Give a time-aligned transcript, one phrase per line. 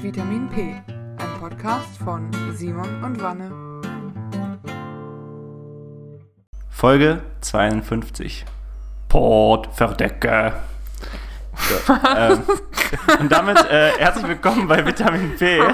[0.00, 3.50] Vitamin P, ein Podcast von Simon und Wanne.
[6.70, 8.44] Folge 52.
[9.08, 10.52] Port Verdecke.
[11.56, 12.42] So, ähm,
[13.18, 15.60] und damit äh, herzlich willkommen bei Vitamin P.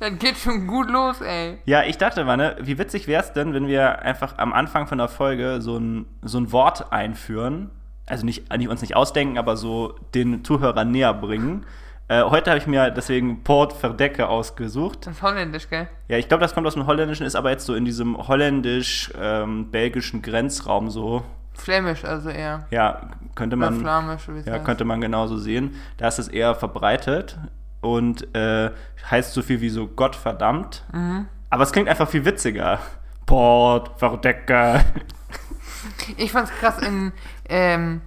[0.00, 1.58] Das geht schon gut los, ey.
[1.66, 4.96] Ja, ich dachte, Wanne, wie witzig wäre es denn, wenn wir einfach am Anfang von
[4.96, 7.70] der Folge so ein, so ein Wort einführen,
[8.06, 11.66] also nicht, nicht uns nicht ausdenken, aber so den Zuhörern näher bringen.
[12.10, 15.06] Äh, heute habe ich mir deswegen Port Verdecke ausgesucht.
[15.06, 15.88] Das ist holländisch, gell?
[16.08, 20.22] Ja, ich glaube, das kommt aus dem Holländischen, ist aber jetzt so in diesem holländisch-belgischen
[20.22, 21.22] Grenzraum so.
[21.52, 22.66] Flämisch also eher.
[22.70, 23.80] Ja, könnte Oder man.
[23.80, 24.64] flamisch, wie es Ja, heißt.
[24.64, 25.74] könnte man genauso sehen.
[25.98, 27.36] Da ist es eher verbreitet
[27.82, 28.70] und äh,
[29.10, 30.84] heißt so viel wie so Gott verdammt.
[30.92, 31.26] Mhm.
[31.50, 32.78] Aber es klingt einfach viel witziger.
[33.26, 34.80] Port Verdecke.
[36.16, 37.12] Ich fand's krass in,
[37.48, 38.00] ähm,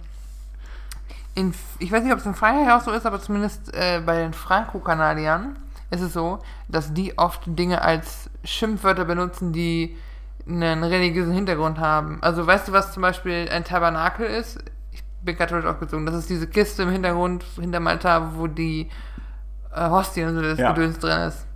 [1.34, 4.18] in, ich weiß nicht, ob es in Frankreich auch so ist, aber zumindest äh, bei
[4.20, 5.56] den Franco-Kanadiern
[5.90, 9.96] ist es so, dass die oft Dinge als Schimpfwörter benutzen, die
[10.46, 12.18] einen religiösen Hintergrund haben.
[12.22, 14.58] Also weißt du, was zum Beispiel ein Tabernakel ist?
[14.90, 16.04] Ich bin katholisch aufgezogen.
[16.04, 18.90] Das ist diese Kiste im Hintergrund, hinterm Altar, wo die
[19.74, 20.72] äh, Hostien und so das Ja.
[20.72, 21.46] Gedöns drin ist.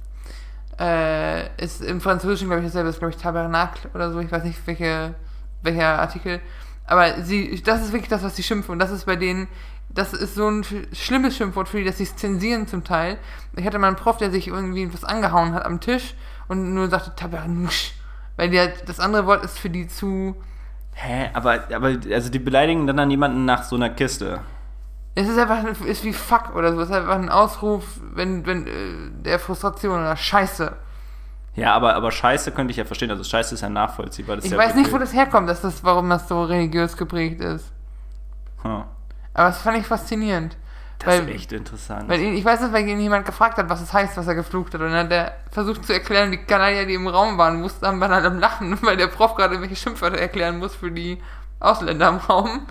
[0.78, 4.20] Äh, ist im Französischen, glaube ich, dasselbe, ist, glaube ich, Tabernakel oder so.
[4.20, 5.14] Ich weiß nicht, welche,
[5.62, 6.40] welcher Artikel.
[6.86, 8.72] Aber sie, das ist wirklich das, was sie schimpfen.
[8.72, 9.48] Und das ist bei denen,
[9.88, 13.18] das ist so ein sch- schlimmes Schimpfwort für die, dass sie es zensieren zum Teil.
[13.56, 16.14] Ich hatte mal einen Prof, der sich irgendwie was angehauen hat am Tisch
[16.48, 17.92] und nur sagte Tabernusch.
[18.36, 20.36] Weil die halt, das andere Wort ist für die zu.
[20.92, 21.30] Hä?
[21.32, 24.40] Aber, aber also die beleidigen dann, dann jemanden nach so einer Kiste.
[25.14, 26.80] Es ist einfach ist wie Fuck oder so.
[26.82, 28.70] Es ist einfach ein Ausruf, wenn, wenn, äh,
[29.24, 30.76] der Frustration oder Scheiße.
[31.56, 33.10] Ja, aber, aber Scheiße könnte ich ja verstehen.
[33.10, 34.38] Also Scheiße ist ja nachvollziehbar.
[34.38, 37.72] Ich ja weiß nicht, wo das herkommt, dass das, warum das so religiös geprägt ist.
[38.62, 38.84] Hm.
[39.34, 40.56] Aber das fand ich faszinierend.
[40.98, 42.08] Das weil, ist echt interessant.
[42.08, 44.72] weil ich weiß nicht, weil ihn jemand gefragt hat, was es heißt, was er geflucht
[44.74, 44.80] hat.
[44.80, 48.10] Und dann hat er versucht zu erklären, die Kanadier, die im Raum waren, mussten waren
[48.10, 51.22] halt am Lachen, weil der Prof gerade welche Schimpfwörter erklären muss für die
[51.60, 52.66] Ausländer im Raum.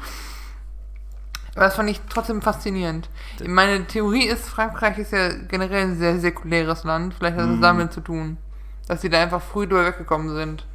[1.55, 3.09] Aber das fand ich trotzdem faszinierend.
[3.47, 7.13] Meine Theorie ist, Frankreich ist ja generell ein sehr säkuläres Land.
[7.13, 7.61] Vielleicht hat es Mhm.
[7.61, 8.37] damit zu tun.
[8.87, 10.65] Dass sie da einfach früh drüber weggekommen sind.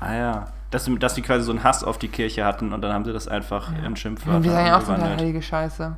[0.00, 0.46] ah ja.
[0.70, 3.04] Dass, sie- dass die quasi so einen Hass auf die Kirche hatten und dann haben
[3.06, 5.96] sie das einfach in Schimpfwörter Und wir sagen ja auch so eine heilige Scheiße.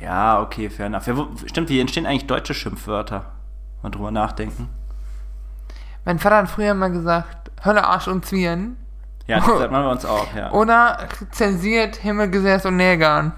[0.00, 1.06] Ja, okay, fair enough.
[1.06, 3.26] Ja, wo, stimmt, wie entstehen eigentlich deutsche Schimpfwörter?
[3.82, 4.68] Mal drüber nachdenken.
[6.04, 8.76] Mein Vater hat früher mal gesagt, Hölle, Arsch und Zwirn.
[9.26, 10.50] Ja, das sagt man bei uns auch, ja.
[10.52, 13.32] Oder zensiert Himmelgesäß und Nähgarn.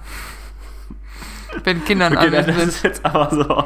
[1.65, 2.69] Wenn Kindern Okay, alles das sind.
[2.69, 3.65] ist jetzt aber so.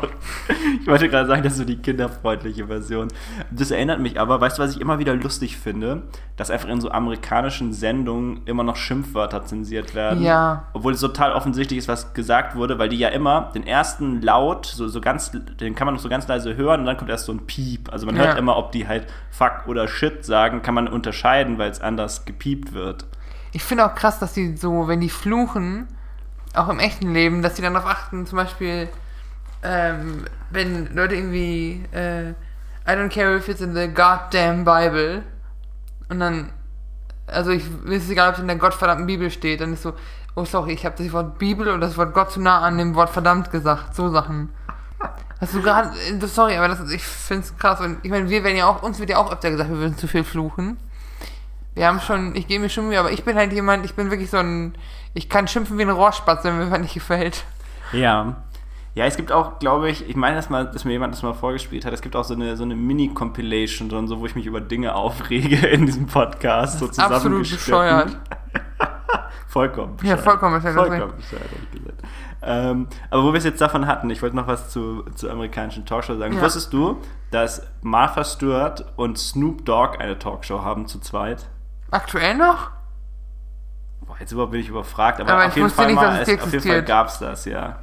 [0.80, 3.08] Ich wollte gerade sagen, das ist so die kinderfreundliche Version.
[3.50, 6.02] Das erinnert mich aber, weißt du, was ich immer wieder lustig finde?
[6.36, 10.22] Dass einfach in so amerikanischen Sendungen immer noch Schimpfwörter zensiert werden.
[10.22, 10.68] Ja.
[10.72, 14.66] Obwohl es total offensichtlich ist, was gesagt wurde, weil die ja immer den ersten Laut,
[14.66, 15.30] so, so ganz,
[15.60, 17.92] den kann man noch so ganz leise hören und dann kommt erst so ein Piep.
[17.92, 18.24] Also man Ja.
[18.24, 22.24] hört immer, ob die halt Fuck oder Shit sagen, kann man unterscheiden, weil es anders
[22.24, 23.04] gepiept wird.
[23.52, 25.86] Ich finde auch krass, dass die so, wenn die fluchen,
[26.54, 28.88] auch im echten Leben, dass die dann darauf achten, zum Beispiel,
[29.62, 35.22] ähm, wenn Leute irgendwie, äh, I don't care if it's in the goddamn Bible,
[36.08, 36.52] und dann,
[37.26, 39.94] also ich mir ist egal, ob es in der gottverdammten Bibel steht, dann ist so,
[40.34, 42.94] oh sorry, ich habe das Wort Bibel und das Wort Gott zu nah an dem
[42.94, 44.50] Wort verdammt gesagt, so Sachen.
[45.40, 47.80] Hast du gerade, äh, sorry, aber das, ich finde es krass.
[47.80, 49.96] Und ich meine, wir werden ja auch, uns wird ja auch öfter gesagt, wir würden
[49.96, 50.78] zu viel fluchen.
[51.74, 54.10] Wir haben schon, ich gehe mir schon Mühe, aber ich bin halt jemand, ich bin
[54.10, 54.74] wirklich so ein,
[55.14, 57.44] ich kann schimpfen wie ein Rohrspatz, wenn mir was nicht gefällt.
[57.92, 58.36] Ja.
[58.94, 61.32] Ja, es gibt auch, glaube ich, ich meine, dass, mal, dass mir jemand das mal
[61.32, 64.46] vorgespielt hat, es gibt auch so eine, so eine Mini-Compilation, drin, so, wo ich mich
[64.46, 66.78] über Dinge aufrege in diesem Podcast.
[66.78, 68.16] So Absolut bescheuert.
[69.48, 72.02] Vollkommen Ja, vollkommen bescheuert, Vollkommen bescheuert, habe ich gesagt.
[72.42, 75.86] Ähm, aber wo wir es jetzt davon hatten, ich wollte noch was zu, zur amerikanischen
[75.86, 76.34] Talkshow sagen.
[76.34, 76.42] Ja.
[76.42, 77.00] Wusstest du,
[77.30, 81.46] dass Martha Stewart und Snoop Dogg eine Talkshow haben zu zweit?
[81.90, 82.70] Aktuell noch?
[84.06, 86.52] Boah, jetzt überhaupt bin ich überfragt, aber, Aber auf jeden Fall nicht, mal, es auf
[86.52, 87.78] jeden Fall gab es das, ja.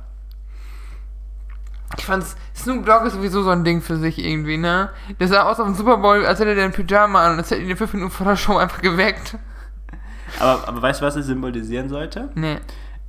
[1.98, 4.90] Ich fand's, Snoop Dogg ist sowieso so ein Ding für sich irgendwie, ne?
[5.20, 7.52] Der sah aus auf dem Super Bowl, als hätte der ein Pyjama an und das
[7.52, 9.38] hätte ihn in fünf Minuten vor der Show einfach geweckt.
[10.40, 12.30] Aber, aber weißt du, was es symbolisieren sollte?
[12.36, 12.60] Nee.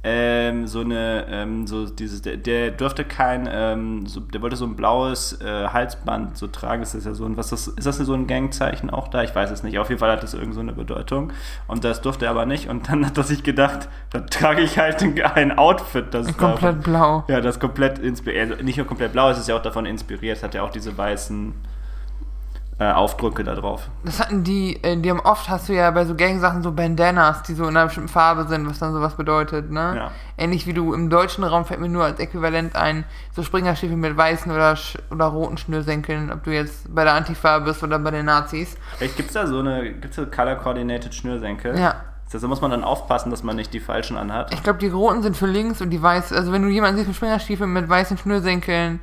[0.04, 4.64] Ähm, so eine, ähm, so dieses, der, der durfte kein, ähm, so, der wollte so
[4.64, 6.82] ein blaues äh, Halsband so tragen.
[6.82, 9.22] Das ist ja so ein, was das, ist das so ein Gangzeichen auch da?
[9.22, 9.78] Ich weiß es nicht.
[9.78, 11.32] Auf jeden Fall hat das irgend so eine Bedeutung.
[11.69, 12.69] Und das durfte er aber nicht.
[12.69, 16.82] Und dann hat er sich gedacht, dann trage ich halt ein, ein Outfit, das Komplett
[16.82, 17.25] blau.
[17.28, 20.43] ja, das komplett inspiriert, also nicht nur komplett blau, es ist ja auch davon inspiriert,
[20.43, 21.54] hat ja auch diese weißen
[22.90, 23.88] Aufdrücke da drauf.
[24.05, 27.43] Das hatten die, äh, die haben oft hast du ja bei so Gang-Sachen so Bandanas,
[27.43, 29.94] die so in einer bestimmten Farbe sind, was dann sowas bedeutet, ne?
[29.96, 30.11] Ja.
[30.37, 34.17] Ähnlich wie du im deutschen Raum fällt mir nur als Äquivalent ein, so Springerstiefel mit
[34.17, 34.76] weißen oder,
[35.11, 38.76] oder roten Schnürsenkeln, ob du jetzt bei der Antifa bist oder bei den Nazis.
[38.96, 41.78] Vielleicht gibt es da so eine, gibt's so Color-Coordinated Schnürsenkel?
[41.78, 41.96] Ja.
[42.32, 44.55] Da muss man dann aufpassen, dass man nicht die falschen anhat.
[44.55, 47.08] Ich glaube, die roten sind für links und die weiß, also wenn du jemanden siehst
[47.08, 49.00] mit Springerstiefeln mit weißen Schnürsenkeln,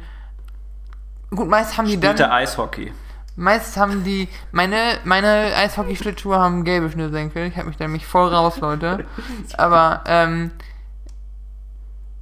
[1.29, 2.91] gut, meist haben die Spielte dann, Eishockey.
[3.39, 8.27] Meist haben die, meine, meine Eishockey-Schlittschuhe haben gelbe Schnürsenkel, ich habe mich da nämlich voll
[8.27, 9.05] raus, Leute,
[9.57, 10.51] aber, ähm,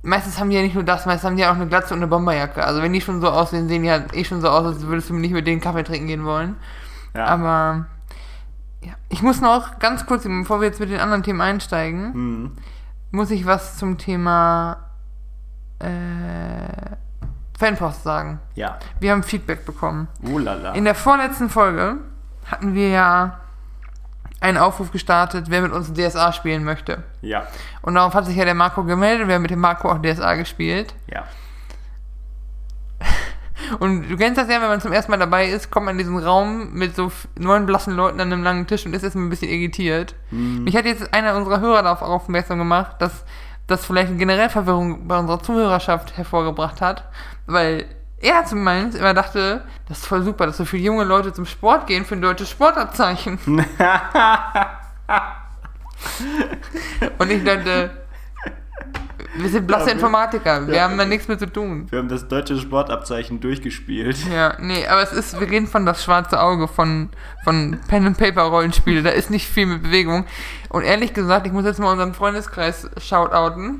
[0.03, 1.99] meistens haben die ja nicht nur das, meistens haben die ja auch eine Glatze und
[1.99, 4.65] eine Bomberjacke, also wenn die schon so aussehen, sehen die halt eh schon so aus,
[4.65, 6.55] als würdest du nicht mit denen Kaffee trinken gehen wollen,
[7.15, 7.25] Ja.
[7.25, 7.87] aber,
[8.83, 12.51] ja, ich muss noch ganz kurz, bevor wir jetzt mit den anderen Themen einsteigen, Hm.
[13.11, 14.77] muss ich was zum Thema
[15.79, 15.87] äh,
[17.57, 18.39] Fanpost sagen.
[18.53, 18.77] Ja.
[18.99, 20.07] Wir haben Feedback bekommen.
[20.23, 20.73] Uh, lala.
[20.73, 21.97] In der vorletzten Folge
[22.45, 23.39] hatten wir ja
[24.39, 27.03] einen Aufruf gestartet, wer mit uns DSA spielen möchte.
[27.21, 27.47] Ja.
[27.81, 30.35] Und darauf hat sich ja der Marco gemeldet, wir haben mit dem Marco auch DSA
[30.35, 30.93] gespielt.
[31.11, 31.23] Ja.
[33.79, 35.97] Und du kennst das ja, wenn man zum ersten Mal dabei ist, kommt man in
[35.97, 39.29] diesen Raum mit so neun blassen Leuten an einem langen Tisch und ist erstmal ein
[39.29, 40.13] bisschen irritiert.
[40.29, 43.25] Mich hat jetzt einer unserer Hörer darauf aufmerksam gemacht, dass
[43.67, 47.03] das vielleicht generell Verwirrung bei unserer Zuhörerschaft hervorgebracht hat,
[47.45, 47.85] weil
[48.19, 51.85] er zumindest immer dachte, das ist voll super, dass so viele junge Leute zum Sport
[51.87, 53.37] gehen für ein deutsches Sportabzeichen.
[57.19, 58.06] und ich dachte,
[59.37, 60.83] wir sind blasse Ja, Informatiker, wir ja.
[60.83, 61.87] haben da nichts mit zu tun.
[61.89, 64.17] Wir haben das deutsche Sportabzeichen durchgespielt.
[64.31, 67.09] Ja, nee, aber es ist, wir reden von das schwarze Auge von,
[67.43, 69.03] von Pen and Paper Rollenspiele.
[69.03, 70.25] Da ist nicht viel mit Bewegung.
[70.69, 73.79] Und ehrlich gesagt, ich muss jetzt mal unseren Freundeskreis shoutouten.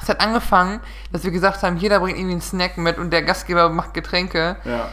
[0.00, 0.80] Es hat angefangen,
[1.12, 4.56] dass wir gesagt haben, jeder bringt irgendwie einen Snack mit und der Gastgeber macht Getränke.
[4.64, 4.90] Ja.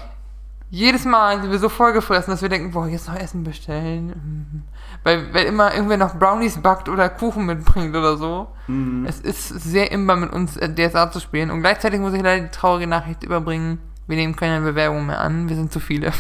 [0.70, 4.64] Jedes Mal sind wir so vollgefressen, dass wir denken, boah, jetzt noch Essen bestellen.
[5.06, 8.48] Weil, weil immer irgendwer noch Brownies backt oder Kuchen mitbringt oder so.
[8.66, 9.06] Mhm.
[9.08, 11.52] Es ist sehr imbar mit uns äh, DSA zu spielen.
[11.52, 15.48] Und gleichzeitig muss ich leider die traurige Nachricht überbringen, wir nehmen keine Bewerbung mehr an,
[15.48, 16.12] wir sind zu viele.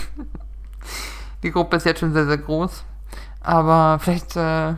[1.43, 2.83] die Gruppe ist jetzt schon sehr, sehr groß.
[3.41, 4.75] Aber vielleicht, äh,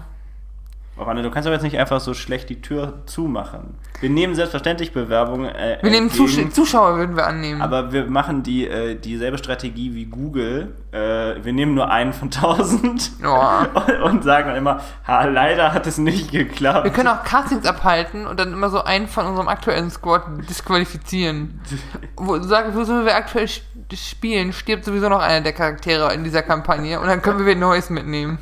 [0.99, 3.75] Oh, Mann, du kannst aber jetzt nicht einfach so schlecht die Tür zumachen.
[3.99, 5.53] Wir nehmen selbstverständlich Bewerbungen.
[5.53, 7.61] Äh, wir nehmen Zus entgegen, Zuschauer, würden wir annehmen.
[7.61, 10.75] Aber wir machen die, äh, dieselbe Strategie wie Google.
[10.91, 13.67] Äh, wir nehmen nur einen von tausend Ja.
[13.75, 16.85] und, und sagen dann immer, ha, leider hat es nicht geklappt.
[16.85, 21.61] wir können auch Castings abhalten und dann immer so einen von unserem aktuellen Squad disqualifizieren.
[22.15, 23.47] Wo, sagen, wo so wir aktuell
[23.93, 27.59] spielen, stirbt sowieso noch einer der Charaktere in dieser Kampagne und dann können wir wieder
[27.59, 28.39] Neues mitnehmen.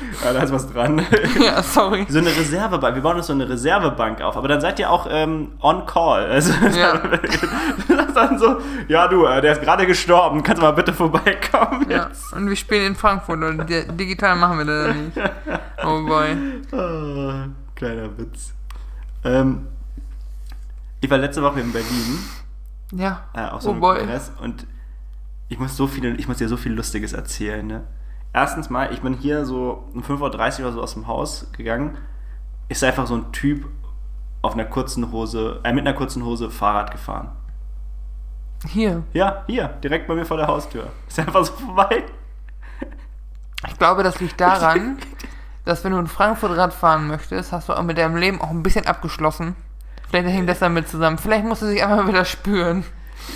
[0.24, 1.04] ja, da ist was dran.
[1.40, 2.06] ja, sorry.
[2.08, 2.94] so eine Reservebank.
[2.94, 4.36] Wir bauen uns so eine Reservebank auf.
[4.36, 6.26] Aber dann seid ihr auch ähm, on call.
[6.30, 7.00] Also, Ja.
[8.14, 8.58] dann so,
[8.88, 10.42] ja du, äh, der ist gerade gestorben.
[10.42, 11.86] Kannst du mal bitte vorbeikommen?
[11.90, 15.16] Ja, und wir spielen in Frankfurt und di- digital machen wir das nicht.
[15.84, 16.36] Oh boy.
[16.72, 18.52] Ah, kleiner Witz.
[19.24, 19.66] Ähm,
[21.00, 22.18] ich war letzte Woche in Berlin.
[22.92, 23.22] Ja.
[23.34, 23.98] äh, auf so Oh einem boy.
[23.98, 24.66] Kongress und
[25.48, 27.84] ich muss so viel, ich muss dir so viel Lustiges erzählen, ne?
[28.32, 31.98] Erstens mal, ich bin hier so um 5.30 Uhr oder so aus dem Haus gegangen,
[32.68, 33.66] ist einfach so ein Typ
[34.42, 37.30] auf einer kurzen Hose, äh, mit einer kurzen Hose Fahrrad gefahren.
[38.66, 39.04] Hier.
[39.12, 40.88] Ja, hier, direkt bei mir vor der Haustür.
[41.06, 42.04] Ist einfach so vorbei.
[43.66, 44.98] Ich glaube, das liegt daran,
[45.64, 48.50] dass wenn du in Frankfurt Rad fahren möchtest, hast du auch mit deinem Leben auch
[48.50, 49.56] ein bisschen abgeschlossen.
[50.08, 51.18] Vielleicht hängt das damit zusammen.
[51.18, 52.84] Vielleicht musst du dich einfach wieder spüren.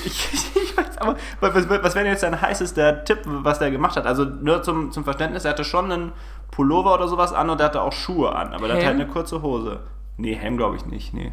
[0.04, 0.28] Ich,
[0.72, 4.06] ich weiß, aber was, was, wäre denn jetzt dein heißester Tipp, was der gemacht hat?
[4.06, 6.12] Also nur zum, zum Verständnis, er hatte schon einen
[6.50, 9.06] Pullover oder sowas an und er hatte auch Schuhe an, aber der hatte halt eine
[9.06, 9.80] kurze Hose.
[10.16, 11.32] Nee, Helm glaube ich nicht, nee.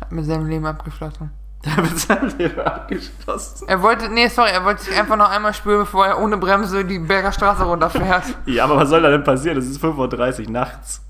[0.00, 1.30] Hat mit seinem Leben abgeschlossen.
[1.64, 3.66] Der wird sein Leben abgeschlossen.
[3.68, 6.84] Er wollte, nee, sorry, er wollte sich einfach noch einmal spüren, bevor er ohne Bremse
[6.84, 8.24] die Berger Straße runterfährt.
[8.46, 9.56] Ja, aber was soll da denn passieren?
[9.56, 11.02] Es ist 5.30 Uhr nachts.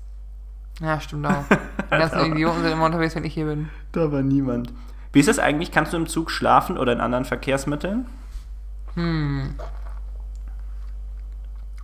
[0.79, 1.43] Ja, stimmt auch.
[1.85, 3.69] Die ganzen Idioten sind immer unterwegs, wenn ich hier bin.
[3.91, 4.73] Da war niemand.
[5.15, 5.71] Wie ist das eigentlich?
[5.71, 8.05] Kannst du im Zug schlafen oder in anderen Verkehrsmitteln?
[8.95, 9.55] Hm.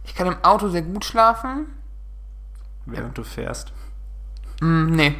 [0.03, 1.67] Ich kann im Auto sehr gut schlafen.
[2.85, 3.71] Während du fährst.
[4.59, 5.15] Hm, nee.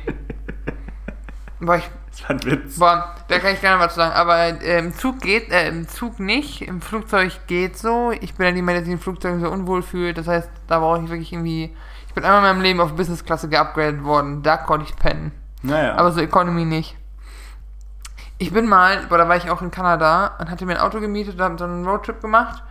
[1.61, 2.79] Boah, ich Das war ein Witz.
[2.79, 4.13] Boah, da kann ich gerne was zu sagen.
[4.13, 6.63] Aber äh, im Zug geht, äh, im Zug nicht.
[6.63, 8.11] Im Flugzeug geht so.
[8.11, 10.17] Ich bin ja niemand, der sich im Flugzeug so unwohl fühlt.
[10.17, 11.73] Das heißt, da brauche ich wirklich irgendwie.
[12.09, 14.43] Ich bin einmal in meinem Leben auf Business-Klasse geupgradet worden.
[14.43, 15.31] Da konnte ich pennen.
[15.63, 15.95] Naja.
[15.95, 16.97] Aber so Economy nicht.
[18.41, 20.99] Ich bin mal, boah, da war ich auch in Kanada und hatte mir ein Auto
[20.99, 22.63] gemietet und hab so einen Roadtrip gemacht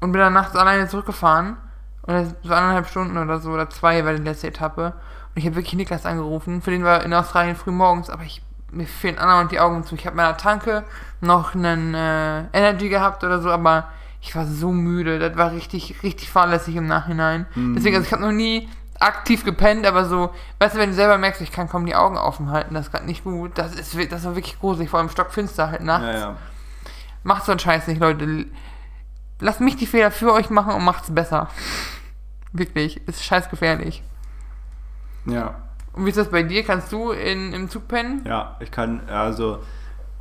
[0.00, 1.56] und bin dann nachts alleine zurückgefahren.
[2.02, 4.86] Und das so anderthalb Stunden oder so, oder zwei war die letzte Etappe.
[4.86, 6.62] Und ich habe wirklich Niklas angerufen.
[6.62, 9.94] Für den war in Australien früh morgens, aber ich mir fehlen andauernd die Augen zu.
[9.94, 10.82] Ich habe meiner Tanke
[11.20, 13.86] noch einen äh, Energy gehabt oder so, aber
[14.20, 15.20] ich war so müde.
[15.20, 17.46] Das war richtig, richtig fahrlässig im Nachhinein.
[17.54, 17.76] Mhm.
[17.76, 18.68] Deswegen, also ich habe noch nie
[19.00, 22.16] aktiv gepennt, aber so, weißt du, wenn du selber merkst, ich kann kaum die Augen
[22.16, 23.52] offen halten, das ist gerade nicht gut.
[23.56, 26.06] Das ist, das war wirklich gruselig, vor allem stockfinster halt nachts.
[26.06, 26.36] Ja, ja.
[27.22, 28.46] Macht so einen Scheiß nicht, Leute.
[29.40, 31.48] Lasst mich die Fehler für euch machen und macht's besser.
[32.52, 34.02] Wirklich, ist scheiß gefährlich.
[35.26, 35.54] Ja.
[35.92, 36.64] Und wie ist das bei dir?
[36.64, 38.22] Kannst du in, im Zug pennen?
[38.26, 39.58] Ja, ich kann, also,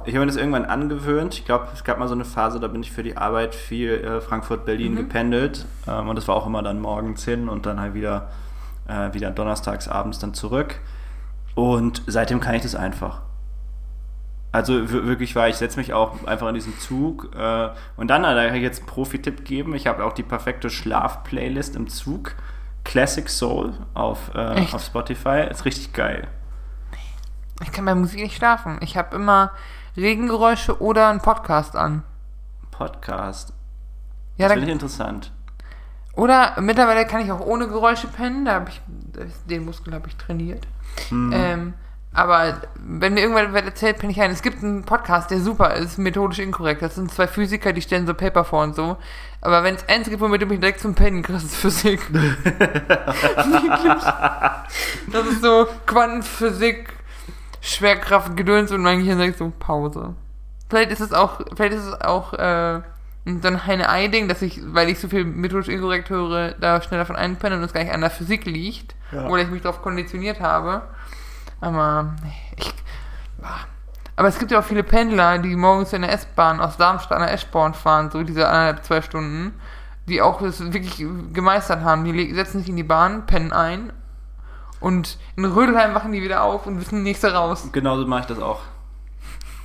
[0.05, 1.33] ich habe mir das irgendwann angewöhnt.
[1.35, 3.91] Ich glaube, es gab mal so eine Phase, da bin ich für die Arbeit viel
[4.03, 4.97] äh, Frankfurt-Berlin Mhm.
[4.97, 5.65] gependelt.
[5.87, 8.29] Ähm, und das war auch immer dann morgens hin und dann halt wieder,
[8.87, 10.79] äh, wieder donnerstags abends dann zurück.
[11.55, 13.21] Und seitdem kann ich das einfach.
[14.51, 17.35] Also wir- wirklich war, ich setze mich auch einfach in diesen Zug.
[17.35, 19.75] Äh, und dann, da kann ich jetzt einen Profi-Tipp geben.
[19.75, 22.35] Ich habe auch die perfekte Schlaf-Playlist im Zug.
[22.83, 25.47] Classic Soul auf, äh, auf Spotify.
[25.51, 26.27] Ist richtig geil.
[27.61, 28.77] Ich kann bei Musik nicht schlafen.
[28.81, 29.51] Ich habe immer
[29.97, 32.03] Regengeräusche oder einen Podcast an.
[32.71, 33.51] Podcast.
[34.37, 35.33] Ja, das finde ich interessant.
[36.17, 38.45] Oder mittlerweile kann ich auch ohne Geräusche pennen.
[38.45, 38.81] Da habe ich
[39.47, 40.65] den Muskel habe ich trainiert.
[41.11, 41.31] Mhm.
[41.33, 41.73] Ähm,
[42.11, 44.31] aber wenn mir irgendwer wer erzählt, penne ich ein.
[44.31, 46.81] Es gibt einen Podcast, der super ist, methodisch inkorrekt.
[46.81, 48.97] Das sind zwei Physiker, die stellen so Paper vor und so.
[49.41, 52.01] Aber wenn es eins gibt, womit du mich direkt zum Pennen kriegst, ist Physik.
[55.11, 56.89] Das ist so Quantenphysik,
[57.61, 60.15] Schwerkraft, Gedöns und mein Gehirn sagt so Pause.
[60.69, 62.81] Vielleicht ist es auch, vielleicht ist es auch äh,
[63.41, 67.15] so ein Heine-Ei-Ding, dass ich, weil ich so viel methodisch inkorrekt höre, da schneller von
[67.15, 68.95] einpenne und es gar nicht an der Physik liegt.
[69.11, 69.27] Ja.
[69.27, 70.83] Oder ich mich darauf konditioniert habe.
[71.61, 72.15] Aber
[72.57, 72.73] ich.
[73.41, 73.65] ah.
[74.15, 77.29] Aber es gibt ja auch viele Pendler, die morgens in der S-Bahn aus Darmstadt nach
[77.29, 79.53] Eschborn fahren, so diese anderthalb, zwei Stunden,
[80.07, 82.03] die auch das wirklich gemeistert haben.
[82.03, 83.93] Die setzen sich in die Bahn, pennen ein
[84.79, 87.69] und in Rödelheim wachen die wieder auf und wissen nächste raus.
[87.71, 88.61] Genauso mache ich das auch.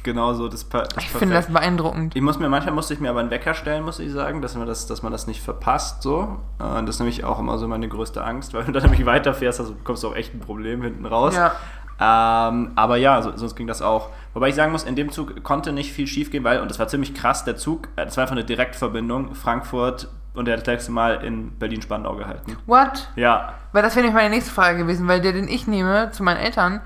[0.03, 2.17] Genauso, das, per- das Ich finde das beeindruckend.
[2.17, 4.57] Ich muss mir, manchmal musste ich mir aber einen Wecker stellen, muss ich sagen, dass
[4.57, 6.39] man das, dass man das nicht verpasst, so.
[6.59, 9.07] Äh, Das ist nämlich auch immer so meine größte Angst, weil wenn du dann nämlich
[9.07, 11.35] weiterfährst, also bekommst du auch echt ein Problem hinten raus.
[11.37, 11.53] Ja.
[12.01, 14.09] Ähm, aber ja, so, sonst ging das auch.
[14.35, 16.79] Wobei ich sagen muss, in dem Zug konnte nicht viel schief gehen, weil, und das
[16.79, 20.63] war ziemlich krass, der Zug, äh, das war einfach eine Direktverbindung, Frankfurt und der hat
[20.63, 22.57] das letzte Mal in Berlin-Spandau gehalten.
[22.67, 23.09] What?
[23.17, 26.23] Ja, Weil das wäre nämlich meine nächste Frage gewesen, weil der, den ich nehme, zu
[26.25, 26.81] meinen Eltern,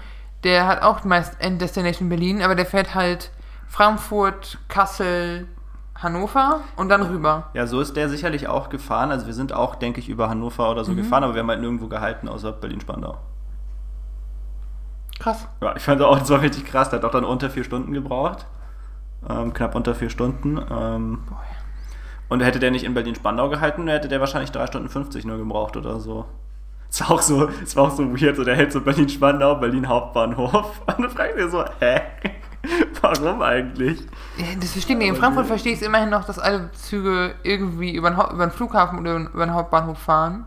[0.47, 3.33] der hat auch meist End-Destination Berlin, aber der fährt halt
[3.67, 5.49] Frankfurt, Kassel,
[5.97, 7.51] Hannover und dann rüber.
[7.55, 9.11] ja, so ist der sicherlich auch gefahren.
[9.11, 11.61] Also wir sind auch, denke ich, über Hannover oder so gefahren, aber wir haben halt
[11.61, 13.17] nirgendwo gehalten, außer Berlin-Spandau.
[15.19, 15.49] Krass.
[15.63, 16.91] Ja, ich fand auch, das war richtig krass.
[16.91, 18.47] Der hat auch dann unter vier Stunden gebraucht.
[19.29, 20.61] Ähm, knapp unter vier Stunden.
[20.71, 21.21] Ähm,
[22.29, 25.77] und hätte der nicht in Berlin-Spandau gehalten, hätte der wahrscheinlich 3 Stunden 50 nur gebraucht
[25.77, 26.27] oder so.
[26.97, 29.87] Es war auch so, es war auch so weird, so der hält so Berlin-Spandau, Berlin
[29.87, 30.81] Hauptbahnhof.
[30.87, 32.01] Und dann fragt ihr so, hä?
[33.03, 34.01] Warum eigentlich?
[34.39, 35.09] Ja, das verstehe ich.
[35.09, 38.51] In Frankfurt verstehe ich es immerhin noch, dass alle Züge irgendwie über den, über den
[38.51, 40.47] Flughafen oder über den Hauptbahnhof fahren.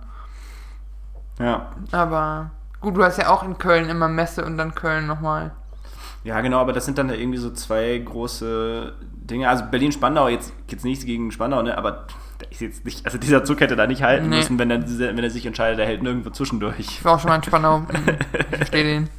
[1.37, 1.71] Ja.
[1.91, 2.49] Aber
[2.81, 5.51] gut, du hast ja auch in Köln immer Messe und dann Köln nochmal.
[6.23, 9.47] Ja, genau, aber das sind dann irgendwie so zwei große Dinge.
[9.47, 11.77] Also Berlin-Spandau, jetzt geht's nichts gegen Spandau, ne?
[11.77, 12.07] Aber
[12.49, 14.37] ist jetzt nicht, also dieser Zug hätte da nicht halten Nee.
[14.37, 16.79] müssen, wenn er, wenn er sich entscheidet, er hält nirgendwo zwischendurch.
[16.79, 17.85] Ich war auch schon mal in Spandau.
[18.51, 19.09] Ich verstehe den.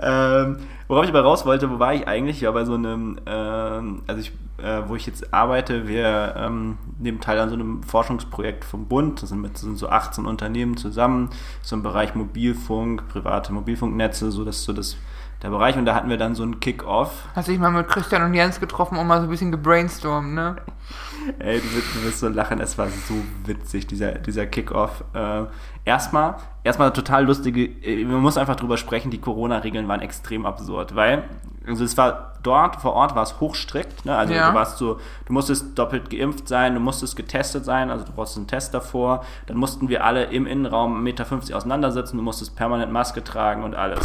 [0.00, 0.56] Ähm,
[0.88, 2.38] worauf ich aber raus wollte, wo war ich eigentlich?
[2.38, 6.78] Ich war bei so einem, ähm, also ich, äh, wo ich jetzt arbeite, wir ähm,
[6.98, 9.22] nehmen teil an so einem Forschungsprojekt vom Bund.
[9.22, 11.30] Das sind, mit, das sind so 18 Unternehmen zusammen,
[11.62, 14.96] so im Bereich Mobilfunk, private Mobilfunknetze, so das so das
[15.42, 15.76] der Bereich.
[15.76, 17.28] Und da hatten wir dann so einen Kick-Off.
[17.34, 20.56] Hast dich mal mit Christian und Jens getroffen und mal so ein bisschen gebrainstormt, ne?
[21.38, 25.04] Ey, du wirst, du wirst so lachen, es war so witzig, dieser, dieser Kick-Off.
[25.12, 25.44] Äh,
[25.84, 30.94] erstmal, erstmal total lustige, äh, man muss einfach drüber sprechen, die Corona-Regeln waren extrem absurd,
[30.94, 31.24] weil,
[31.66, 34.16] also es war dort, vor Ort war es hochstrikt, ne?
[34.16, 34.50] also Ja.
[34.50, 38.36] du warst so, du musstest doppelt geimpft sein, du musstest getestet sein, also du brauchst
[38.36, 42.92] einen Test davor, dann mussten wir alle im Innenraum 1,50 Meter auseinandersitzen, du musstest permanent
[42.92, 44.00] Maske tragen und alles.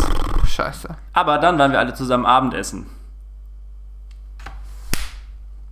[0.46, 0.90] Scheiße.
[1.14, 2.86] Aber dann waren wir alle zusammen Abendessen.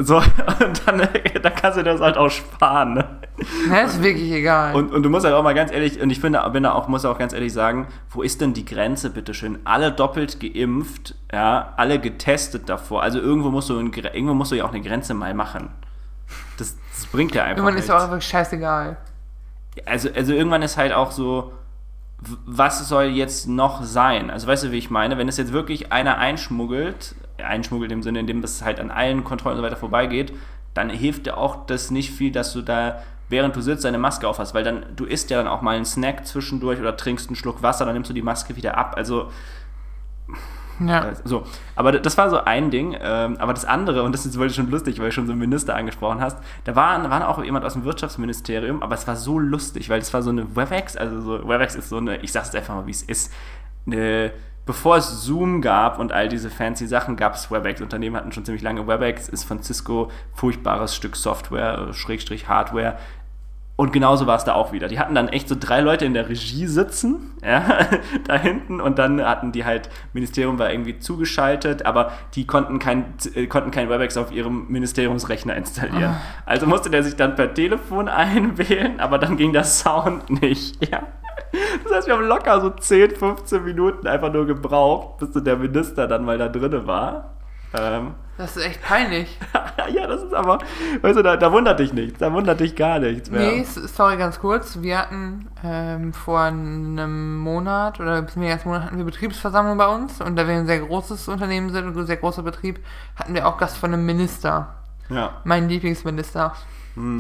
[0.04, 0.18] So,
[0.60, 1.08] und dann,
[1.42, 2.96] dann kannst du das halt auch sparen.
[2.96, 3.08] Ne?
[3.70, 4.76] Ne, ist wirklich egal.
[4.76, 6.88] Und, und du musst halt auch mal ganz ehrlich, und ich finde, bin da auch,
[6.88, 9.60] muss auch ganz ehrlich sagen, wo ist denn die Grenze, bitteschön?
[9.64, 13.02] Alle doppelt geimpft, ja, alle getestet davor.
[13.02, 15.70] Also irgendwo musst du, irgendwo musst du ja auch eine Grenze mal machen.
[16.58, 17.90] Das, das bringt ja einfach Irgendwann ist nichts.
[17.90, 18.98] ja auch einfach scheißegal.
[19.86, 21.54] also, also irgendwann ist halt auch so,
[22.46, 24.30] was soll jetzt noch sein?
[24.30, 25.18] Also weißt du, wie ich meine?
[25.18, 29.24] Wenn es jetzt wirklich einer einschmuggelt, einschmuggelt im Sinne, in dem es halt an allen
[29.24, 30.34] Kontrollen und so weiter vorbeigeht,
[30.74, 34.28] dann hilft dir auch das nicht viel, dass du da, während du sitzt, deine Maske
[34.28, 37.36] aufhast, weil dann, du isst ja dann auch mal einen Snack zwischendurch oder trinkst einen
[37.36, 38.94] Schluck Wasser, dann nimmst du die Maske wieder ab.
[38.98, 39.30] Also,
[40.80, 41.10] Ja.
[41.10, 41.44] Äh, So,
[41.76, 42.98] aber das war so ein Ding.
[43.00, 45.40] Ähm, aber das andere, und das ist wirklich schon lustig, weil du schon so einen
[45.40, 49.40] Minister angesprochen hast, da war, war auch jemand aus dem Wirtschaftsministerium, aber es war so
[49.40, 52.48] lustig, weil es war so eine WebEx, also so, WebEx ist so eine, ich sag's
[52.48, 53.32] jetzt einfach mal, wie es ist,
[53.86, 54.32] eine,
[54.66, 57.82] bevor es Zoom gab und all diese fancy Sachen, gab es WebEx.
[57.82, 62.98] Unternehmen hatten schon ziemlich lange WebEx, ist von Cisco furchtbares Stück Software, äh, Schrägstrich Hardware.
[63.76, 64.88] Und genauso war es da auch wieder.
[64.88, 67.88] Die hatten dann echt so drei Leute in der Regie sitzen, ja,
[68.28, 73.16] da hinten, und dann hatten die halt, Ministerium war irgendwie zugeschaltet, aber die konnten kein,
[73.34, 76.16] äh, konnten kein WebEx auf ihrem Ministeriumsrechner installieren.
[76.46, 81.04] Also musste der sich dann per Telefon einwählen, aber dann ging der Sound nicht, ja.
[81.84, 86.08] Das heißt, wir haben locker so 10, 15 Minuten einfach nur gebraucht, bis der Minister
[86.08, 87.34] dann mal da drinne war.
[87.78, 89.38] Ähm, Das ist echt peinlich.
[89.94, 90.60] ja, das ist aber,
[91.02, 93.42] weißt du, da, da wundert dich nichts, da wundert dich gar nichts mehr.
[93.42, 94.82] Nee, sorry, ganz kurz.
[94.82, 99.88] Wir hatten ähm, vor einem Monat oder bisschen mehr als Monat hatten wir Betriebsversammlung bei
[99.88, 102.80] uns und da wir ein sehr großes Unternehmen sind und ein sehr großer Betrieb,
[103.16, 104.76] hatten wir auch Gast von einem Minister.
[105.10, 105.42] Ja.
[105.44, 106.54] Mein Lieblingsminister.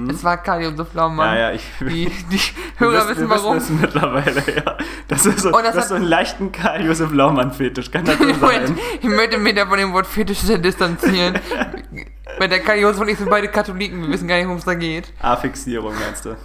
[0.09, 1.31] Es war Karl-Josef Laumann.
[1.31, 1.35] Mhm.
[1.35, 2.39] Ja, ja, ich Die, die
[2.77, 3.57] Hörer wissen, wissen warum.
[3.57, 4.77] es mittlerweile, ja.
[5.07, 8.17] Das ist so, Und das das ist hat- so einen leichten Karl-Josef Laumann-Fetisch, kann das
[8.19, 8.77] so Ich möchte, sein?
[9.01, 11.39] ich möchte mich da von dem Wort Fetisch sehr distanzieren.
[12.39, 14.73] Weil der Karl-Josef und ich sind beide Katholiken, wir wissen gar nicht, worum es da
[14.75, 15.11] geht.
[15.21, 16.35] A-Fixierung, meinst du?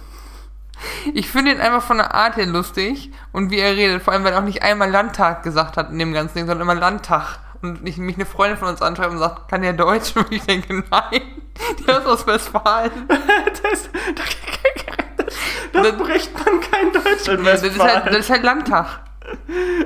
[1.13, 4.23] Ich finde ihn einfach von der Art her lustig und wie er redet, vor allem
[4.23, 7.39] weil er auch nicht einmal Landtag gesagt hat in dem ganzen Ding, sondern immer Landtag.
[7.61, 10.13] Und ich, mich eine Freundin von uns anschreibt und sagt, kann der Deutsch?
[10.15, 11.21] Und ich denke, nein,
[11.79, 12.91] die ist aus Westfalen.
[13.07, 13.89] das,
[15.73, 18.05] da, da bricht man kein Deutsch in Das ist, halt, Westfalen.
[18.05, 19.01] das ist halt Landtag.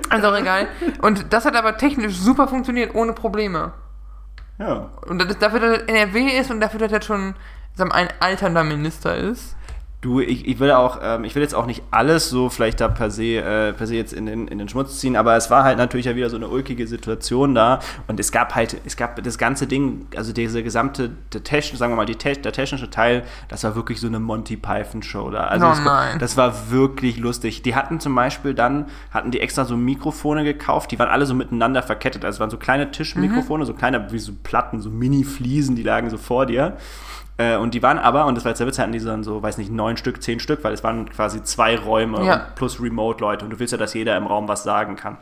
[0.10, 0.68] Also auch egal.
[1.02, 3.74] Und das hat aber technisch super funktioniert, ohne Probleme.
[4.60, 4.90] Ja.
[5.08, 7.36] Und das dafür, dass er NRW ist und dafür, dass er schon
[7.76, 9.56] sagen ein alternder Minister ist.
[10.04, 12.90] Du, ich, ich will auch, ähm, ich will jetzt auch nicht alles so vielleicht da
[12.90, 15.64] per se, äh, per se jetzt in den, in den Schmutz ziehen, aber es war
[15.64, 19.24] halt natürlich ja wieder so eine ulkige Situation da und es gab halt, es gab
[19.24, 22.90] das ganze Ding, also diese gesamte, der Techn, sagen wir mal, die Te der technische
[22.90, 25.46] Teil, das war wirklich so eine Monty Python Show da.
[25.46, 26.20] Also Oh nein.
[26.20, 27.62] das war wirklich lustig.
[27.62, 31.34] Die hatten zum Beispiel dann, hatten die extra so Mikrofone gekauft, die waren alle so
[31.34, 35.78] miteinander verkettet, also es waren so kleine Tischmikrofone, so kleine, wie so Platten, so Mini-Fliesen,
[35.78, 36.76] die lagen so vor dir.
[37.38, 39.42] Äh, und die waren aber, und das war jetzt der Witz, hatten die dann so,
[39.42, 42.48] weiß nicht, neun Stück, zehn Stück, weil es waren quasi zwei Räume Ja.
[42.56, 43.44] plus Remote-Leute.
[43.46, 45.18] Und du willst ja, dass jeder im Raum was sagen kann.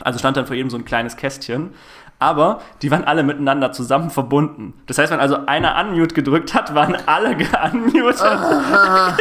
[0.00, 1.70] Also stand dann vor jedem so ein kleines Kästchen.
[2.18, 4.72] Aber die waren alle miteinander zusammen verbunden.
[4.86, 8.20] Das heißt, wenn also einer Unmute gedrückt hat, waren alle geunmutet.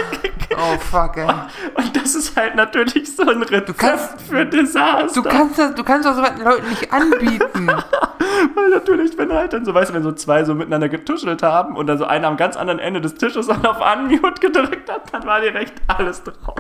[0.58, 1.28] Oh fuck, ey.
[1.76, 5.22] Und das ist halt natürlich so ein Rezept kannst- für Desaster.
[5.22, 7.68] Du kannst das, du kannst das so weit Leuten nicht anbieten.
[8.56, 11.76] Weil natürlich, wenn halt dann so, weißt du, wenn so zwei so miteinander getuschelt haben
[11.76, 15.12] und dann so einer am ganz anderen Ende des Tisches auch auf Unmute gedrückt hat,
[15.14, 16.56] dann war direkt alles drauf.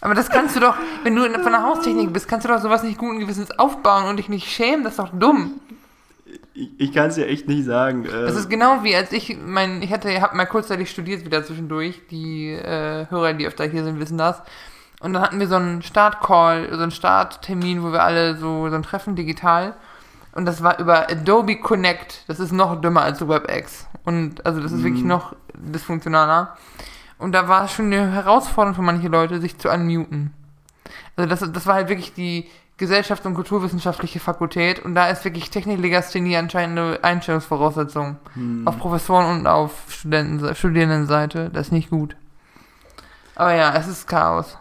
[0.00, 2.82] Aber das kannst du doch, wenn du von der Haustechnik bist, kannst du doch sowas
[2.82, 4.84] nicht guten Gewissens aufbauen und dich nicht schämen.
[4.84, 5.60] Das ist doch dumm.
[6.54, 8.04] Ich, ich kann es dir echt nicht sagen.
[8.04, 11.44] äh, Das ist genau wie als ich mein, ich hatte, hab mal kurzzeitig studiert wieder
[11.44, 12.00] zwischendurch.
[12.10, 14.42] Die äh, Hörer, die öfter hier sind, wissen das.
[15.00, 18.74] Und dann hatten wir so einen Startcall, so einen Starttermin, wo wir alle so, so
[18.74, 19.74] ein Treffen digital.
[20.32, 22.24] Und das war über Adobe Connect.
[22.28, 23.86] Das ist noch dümmer als WebEx.
[24.04, 26.56] Und also das ist wirklich noch dysfunktionaler.
[27.18, 30.32] Und da war es schon eine Herausforderung für manche Leute, sich zu unmuten.
[31.16, 35.50] Also das, das war halt wirklich die Gesellschafts- und Kulturwissenschaftliche Fakultät und da ist wirklich
[35.50, 38.18] Techniklegasthenie anscheinend eine Einstellungsvoraussetzung.
[38.66, 41.50] Auf Professoren- und auf Studenten, Studierendenseite.
[41.50, 42.14] Das ist nicht gut.
[43.34, 44.56] Aber ja, es ist Chaos.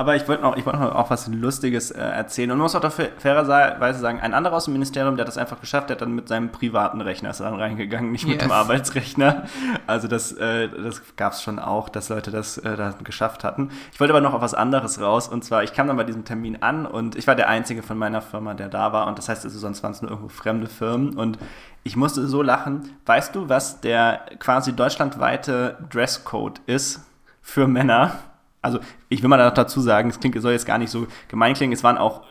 [0.00, 2.50] Aber ich wollte noch, ich wollte noch auch was Lustiges äh, erzählen.
[2.50, 5.36] Und man muss auch dafür fairerweise sagen, ein anderer aus dem Ministerium, der hat das
[5.36, 8.44] einfach geschafft, der hat dann mit seinem privaten Rechner ist dann reingegangen, nicht mit Yes.
[8.44, 9.44] dem Arbeitsrechner.
[9.86, 13.72] Also das, äh, das gab es schon auch, dass Leute das äh, da geschafft hatten.
[13.92, 15.28] Ich wollte aber noch auf was anderes raus.
[15.28, 17.98] Und zwar, ich kam dann bei diesem Termin an und ich war der Einzige von
[17.98, 19.06] meiner Firma, der da war.
[19.06, 21.14] Und das heißt, also sonst waren es nur irgendwo fremde Firmen.
[21.18, 21.36] Und
[21.82, 22.96] ich musste so lachen.
[23.04, 27.04] Weißt du, was der quasi deutschlandweite Dresscode ist
[27.42, 28.12] für Männer?
[28.62, 31.06] Also, ich will mal noch dazu sagen, es klingt, es soll jetzt gar nicht so
[31.28, 32.22] gemein klingen, es waren auch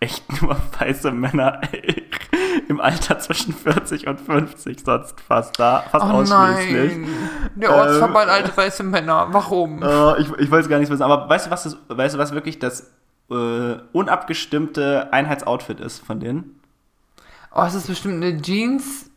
[0.00, 1.60] echt nur weiße Männer
[2.68, 6.98] im Alter zwischen 40 und 50, sonst fast da, fast Oh ausschließlich.
[6.98, 7.08] nein.
[7.54, 9.28] Der Ortsverband alte weiße Männer.
[9.30, 9.82] Warum?
[9.82, 12.32] Äh, ich, ich weiß gar nicht wissen, aber weißt du, was das, weißt du, was
[12.32, 12.92] wirklich das
[13.30, 16.60] äh, unabgestimmte Einheitsoutfit ist von denen?
[17.54, 19.10] Oh, es ist bestimmt eine Jeans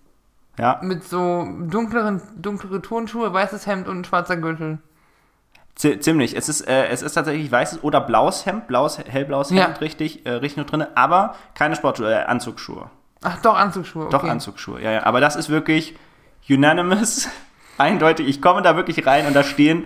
[0.57, 4.79] Ja, mit so dunkleren, dunklere Turnschuhe, weißes Hemd und ein schwarzer Gürtel.
[5.77, 6.35] Zi- ziemlich.
[6.35, 9.65] Es ist, äh, es ist tatsächlich weißes oder blaues Hemd, blaues, hellblaues Ja.
[9.67, 12.89] Hemd, richtig, äh, richtig nur drin, aber keine Sportschuhe, äh, Anzugsschuhe.
[13.23, 14.03] Ach doch, Anzugsschuhe.
[14.07, 14.11] Okay.
[14.11, 15.03] Doch, Anzugsschuhe, ja, ja.
[15.05, 15.95] Aber das ist wirklich
[16.49, 17.29] unanimous,
[17.77, 18.27] eindeutig.
[18.27, 19.85] Ich komme da wirklich rein und da stehen,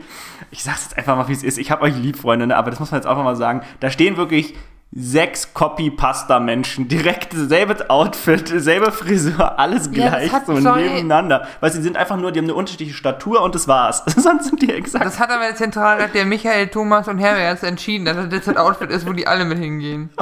[0.52, 1.58] ich sag's jetzt einfach mal, wie es ist.
[1.58, 2.56] Ich habe euch lieb, Freunde, ne?
[2.58, 3.62] aber das muss man jetzt auch mal sagen.
[3.80, 4.56] Da stehen wirklich
[4.94, 11.48] sechs Copy-Pasta-Menschen, direkt selbes Outfit, selbe Frisur, alles Ja, gleich, so nebeneinander.
[11.62, 14.04] Weil sie sind einfach nur, die haben eine unterschiedliche Statur und das war's.
[14.18, 15.06] Sonst sind die exakt.
[15.06, 18.90] Das hat aber der Zentralrat der Michael, Thomas und Herbert entschieden, dass das das Outfit
[18.90, 20.10] ist, wo die alle mit hingehen.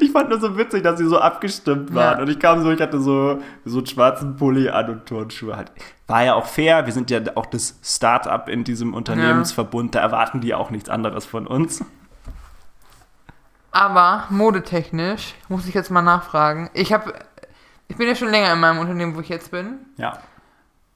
[0.00, 2.16] Ich fand nur so witzig, dass sie so abgestimmt waren.
[2.16, 2.22] Ja.
[2.22, 5.70] Und ich kam so, ich hatte so, so einen schwarzen Pulli an und Turnschuhe halt.
[6.06, 6.86] War ja auch fair.
[6.86, 9.94] Wir sind ja auch das Start-up in diesem Unternehmensverbund.
[9.94, 11.84] Da erwarten die auch nichts anderes von uns.
[13.76, 16.70] Aber modetechnisch muss ich jetzt mal nachfragen.
[16.72, 17.12] Ich habe,
[17.88, 19.80] ich bin ja schon länger in meinem Unternehmen, wo ich jetzt bin.
[19.98, 20.18] Ja.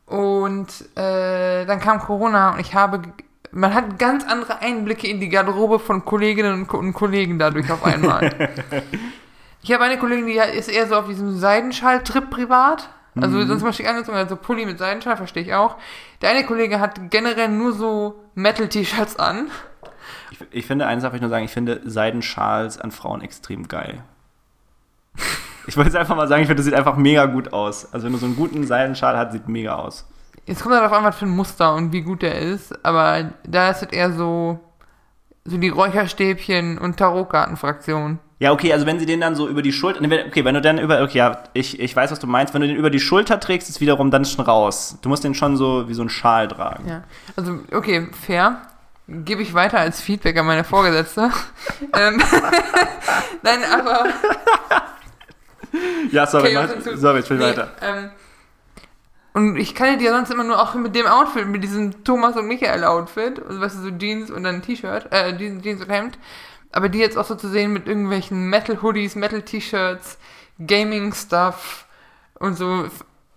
[0.07, 0.67] Und
[0.97, 3.03] äh, dann kam Corona und ich habe,
[3.51, 7.71] man hat ganz andere Einblicke in die Garderobe von Kolleginnen und, Ko- und Kollegen dadurch
[7.71, 8.49] auf einmal.
[9.63, 12.89] ich habe eine Kollegin, die ist eher so auf diesem Seidenschal-Trip privat.
[13.21, 15.77] Also sonst mal schick angezogen, also Pulli mit Seidenschal, verstehe ich auch.
[16.23, 19.51] Der eine Kollege hat generell nur so Metal-T-Shirts an.
[20.51, 24.03] Ich, finde, eines darf ich nur sagen, ich finde Seidenschals an Frauen extrem geil.
[25.67, 27.93] Ich wollte jetzt einfach mal sagen, ich finde, das sieht einfach mega gut aus.
[27.93, 30.09] Also wenn du so einen guten Seidenschal hast, sieht mega aus.
[30.47, 33.71] Jetzt kommt darauf an, was für ein Muster und wie gut der ist, aber da
[33.71, 34.59] ist es eher so,
[35.45, 38.19] so die Räucherstäbchen und Tarotkartenfraktion.
[38.41, 40.79] Ja, okay, also wenn sie den dann so über die Schulter, okay, wenn du dann
[40.79, 43.39] über, okay, ja, ich, ich weiß, was du meinst, wenn du den über die Schulter
[43.39, 44.99] trägst, ist wiederum dann schon raus.
[45.03, 46.89] Du musst den schon so wie so einen Schal tragen.
[46.89, 47.05] Ja.
[47.37, 48.63] Also, okay, fair.
[49.13, 51.33] Gebe ich weiter als Feedback an meine Vorgesetzte.
[51.99, 52.23] ähm,
[53.43, 54.07] Nein, aber.
[56.13, 57.73] Ja, sorry, mach, sorry, spiel Nee, weiter.
[57.83, 58.11] Ähm,
[59.33, 62.47] und ich kann dir sonst immer nur auch mit dem Outfit, mit diesem Thomas und
[62.47, 66.19] Michael Outfit, also weißt du, so Jeans und dann ein T-Shirt, äh, Jeans, und Hemd,
[66.73, 70.19] aber die jetzt auch so zu sehen mit irgendwelchen Metal-Hoodies, Metal-T-Shirts,
[70.59, 71.87] Gaming-Stuff
[72.41, 72.89] und so,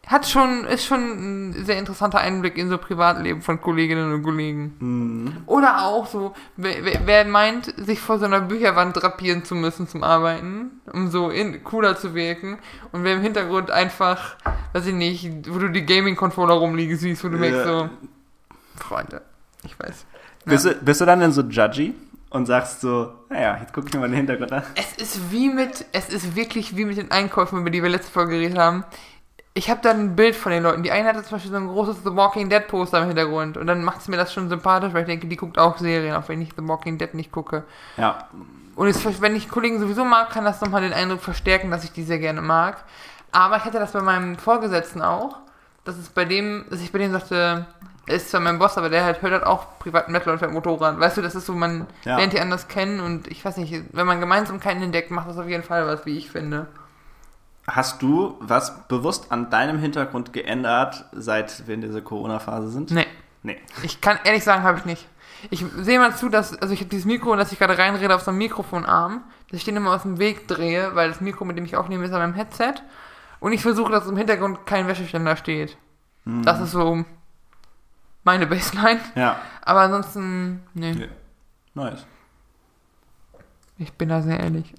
[0.05, 4.75] hat schon, ist schon ein sehr interessanter Einblick in so Privatleben von Kolleginnen und Kollegen.
[4.79, 5.37] Mhm.
[5.45, 10.03] Oder auch so, wer, wer- meint, sich vor so einer Bücherwand drapieren zu müssen zum
[10.03, 12.59] Arbeiten, um so in, cooler zu wirken.
[12.91, 14.35] Und wer im Hintergrund einfach,
[14.73, 17.65] weiß ich nicht, wo du die Gaming-Controller rumliegen siehst, wo du merkst Ja.
[17.65, 17.89] so,
[18.75, 19.21] Freunde,
[19.63, 20.05] ich weiß.
[20.45, 20.73] Bist, Ja.
[20.73, 21.93] du, bist du dann denn so judgy
[22.29, 24.63] und sagst so, naja, jetzt guck ich mir mal den Hintergrund an.
[24.75, 28.11] Es ist wie mit, es ist wirklich wie mit den Einkäufen, über die wir letzte
[28.11, 28.83] Folge geredet haben.
[29.55, 30.81] Ich habe dann ein Bild von den Leuten.
[30.81, 33.55] Die eine hatte zum Beispiel so ein großes The Walking Dead Poster im Hintergrund.
[33.57, 36.15] Und dann macht es mir das schon sympathisch, weil ich denke, die guckt auch Serien,
[36.15, 37.63] auch wenn ich The Walking Dead nicht gucke.
[37.97, 38.27] Ja,
[38.75, 41.91] Und es, wenn ich Kollegen sowieso mag, kann das nochmal den Eindruck verstärken, dass ich
[41.91, 42.83] die sehr gerne mag.
[43.31, 45.37] Aber ich hatte das bei meinem Vorgesetzten auch,
[45.85, 47.67] dass es bei dem, dass ich bei dem sagte,
[48.07, 50.51] er ist zwar mein Boss, aber der halt hört halt auch privat Metal und fährt
[50.51, 50.99] Motorrad.
[50.99, 52.17] Weißt du, das ist so, man Ja.
[52.17, 55.47] lernt die anders kennen und ich weiß nicht, wenn man Gemeinsamkeiten entdeckt, macht das auf
[55.47, 56.65] jeden Fall was, wie ich finde.
[57.65, 62.91] Hast du was bewusst an deinem Hintergrund geändert, seit wir in dieser Corona-Phase sind?
[62.91, 63.07] Nee.
[63.41, 63.57] Nee.
[63.83, 65.07] Ich kann ehrlich sagen, habe ich nicht.
[65.49, 68.21] Ich sehe mal zu, dass, also ich habe dieses Mikro, das ich gerade reinrede, auf
[68.21, 71.57] so einem Mikrofonarm, dass ich den immer aus dem Weg drehe, weil das Mikro, mit
[71.57, 72.75] dem ich aufnehme, ist an meinem Headset.
[73.41, 75.77] Und ich versuche, dass im Hintergrund kein Wäscheständer steht.
[76.23, 76.43] Mhm.
[76.43, 77.03] Das ist so
[78.23, 79.01] meine Baseline.
[79.15, 79.37] Ja.
[79.61, 81.09] Aber ansonsten, nee, Nee.
[81.73, 82.05] Nice.
[83.77, 84.73] ich bin da sehr ehrlich.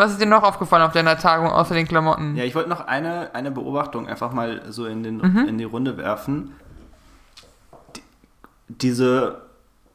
[0.00, 2.34] Was ist dir noch aufgefallen auf deiner Tagung außer den Klamotten?
[2.34, 5.46] Ja, ich wollte noch eine, eine Beobachtung einfach mal so in, den, Mhm.
[5.46, 6.56] in die Runde werfen.
[7.94, 8.02] Die,
[8.68, 9.42] diese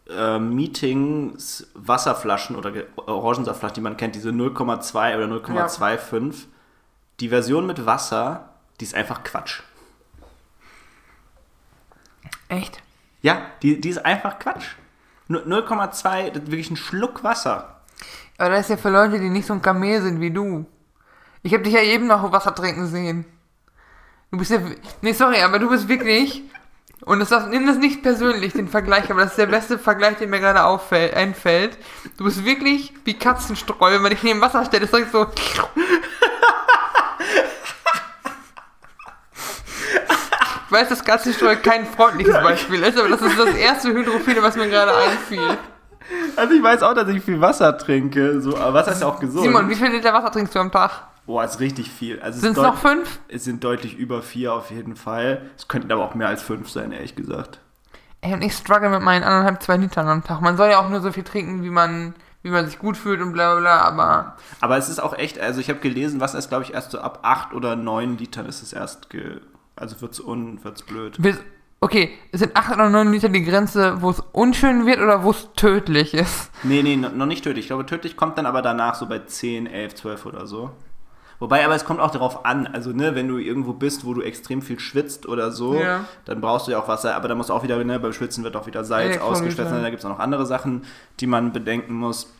[0.07, 6.45] äh, Meetings, Wasserflaschen oder Ge- Orangensaftflaschen, die man kennt, diese 0,2 oder 0,25,
[7.19, 9.61] die Version mit Wasser, die ist einfach Quatsch.
[12.47, 12.83] Echt?
[13.23, 14.75] Ja, die, die ist einfach Quatsch.
[15.27, 17.74] Nu- 0,2, das ist wirklich ein Schluck Wasser.
[18.37, 20.65] Aber das ist ja für Leute, die nicht so ein Kamel sind wie du.
[21.41, 23.25] Ich habe dich ja eben noch Wasser trinken sehen.
[24.31, 24.59] Du bist ja.
[25.01, 26.43] Nee, sorry, aber du bist wirklich.
[27.05, 30.27] Und das, nimm das nicht persönlich, den Vergleich, aber das ist der beste Vergleich, der
[30.27, 31.77] mir gerade auffällt, einfällt.
[32.17, 35.27] Du bist wirklich wie Katzenstreu, wenn man dich neben Wasser stellt, ist direkt so.
[40.65, 44.55] Ich weiß, dass Katzenstreu kein freundliches Beispiel ist, aber das ist das erste Hydrophile, was
[44.55, 45.57] mir gerade einfiel.
[46.35, 49.19] Also ich weiß auch, dass ich viel Wasser trinke, so, aber Wasser ist ja auch
[49.19, 49.43] gesund.
[49.45, 50.91] Simon, wie viel Liter Wasser trinkst du am Tag?
[51.25, 52.19] Boah, ist richtig viel.
[52.19, 53.19] Also Sind es noch fünf?
[53.27, 55.41] Es sind deutlich über vier auf jeden Fall.
[55.57, 57.59] Es könnten aber auch mehr als fünf sein, ehrlich gesagt.
[58.21, 60.41] Ey, und ich struggle mit meinen anderthalb, zwei Litern am Tag.
[60.41, 62.13] Man soll ja auch nur so viel trinken, wie man,
[62.43, 65.39] wie man sich gut fühlt und bla bla bla, aber Aber es ist auch echt,
[65.39, 68.45] also ich habe gelesen, Wasser ist, glaube ich, erst so ab acht oder neun Litern
[68.45, 69.41] ist es erst, ge,
[69.75, 71.17] also wird's un, wird's blöd.
[71.19, 71.37] bis,
[71.85, 75.29] okay, es sind acht oder neun Liter die Grenze, wo es unschön wird oder wo
[75.31, 76.49] es tödlich ist.
[76.63, 77.65] Nee, nee, no- noch nicht tödlich.
[77.65, 80.71] Ich glaube, tödlich kommt dann aber danach so bei 10, 11, 12 oder so.
[81.39, 84.21] Wobei, aber es kommt auch darauf an, also ne, wenn du irgendwo bist, wo du
[84.21, 86.05] extrem viel schwitzt oder so, Ja.
[86.25, 88.55] dann brauchst du ja auch Wasser, aber dann muss auch wieder, ne, beim Schwitzen wird
[88.55, 89.39] auch wieder Salz Elektrolyte.
[89.41, 90.83] ausgeschlossen, da gibt es auch noch andere Sachen,
[91.19, 92.33] die man bedenken muss.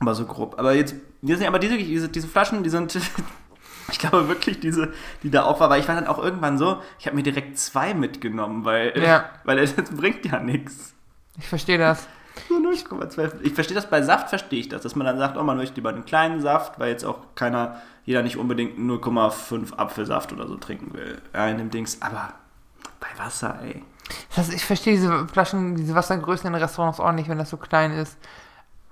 [0.00, 0.54] Aber so grob.
[0.58, 2.96] Aber jetzt, die sind, aber diese, diese, diese Flaschen, die sind,
[3.92, 6.82] ich glaube wirklich, diese, die da auch war, weil ich war dann auch irgendwann so,
[6.98, 9.30] ich habe mir direkt zwei mitgenommen, weil, Ja.
[9.44, 10.94] weil das bringt ja nichts.
[11.38, 12.06] Ich verstehe das.
[12.48, 13.40] So 0,2.
[13.42, 15.76] Ich verstehe das bei Saft, verstehe ich das, dass man dann sagt, oh, man möchte
[15.76, 20.56] lieber einen kleinen Saft, weil jetzt auch keiner, jeder nicht unbedingt 0,5 Apfelsaft oder so
[20.56, 21.20] trinken will.
[21.34, 22.34] Ja, in dem Dings, aber
[23.00, 23.82] bei Wasser, ey.
[24.28, 27.56] Das heißt, ich verstehe diese Flaschen, diese Wassergrößen in Restaurants auch nicht, wenn das so
[27.56, 28.16] klein ist.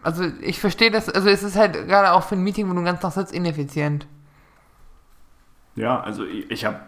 [0.02, 2.82] Also ich verstehe das, also es ist halt gerade auch für ein Meeting, wo du
[2.82, 4.06] ganz Tag sitzt, ineffizient.
[5.76, 6.80] Ja, also ich, ich habe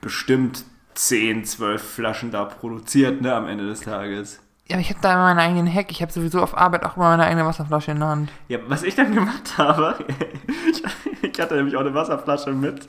[0.00, 0.64] bestimmt
[0.94, 4.40] 10, 12 Flaschen da produziert, ne, am Ende des Tages.
[4.68, 5.90] Ja, aber ich habe da immer meinen eigenen Hack.
[5.90, 8.32] Ich habe sowieso auf Arbeit auch immer meine eigene Wasserflasche in der Hand.
[8.48, 9.96] Ja, was ich dann gemacht habe,
[11.22, 12.88] ich, hatte nämlich auch eine Wasserflasche mit.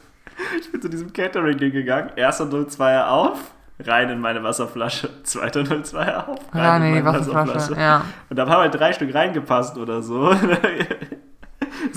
[0.59, 6.27] Ich bin zu diesem Catering gegangen, erster 02er auf, rein in meine Wasserflasche, zweiter 02er
[6.27, 7.75] auf, rein Ja, in nee, die meine Wasserflasche.
[7.79, 8.05] Ja.
[8.29, 10.33] Und da haben halt drei Stück reingepasst oder so.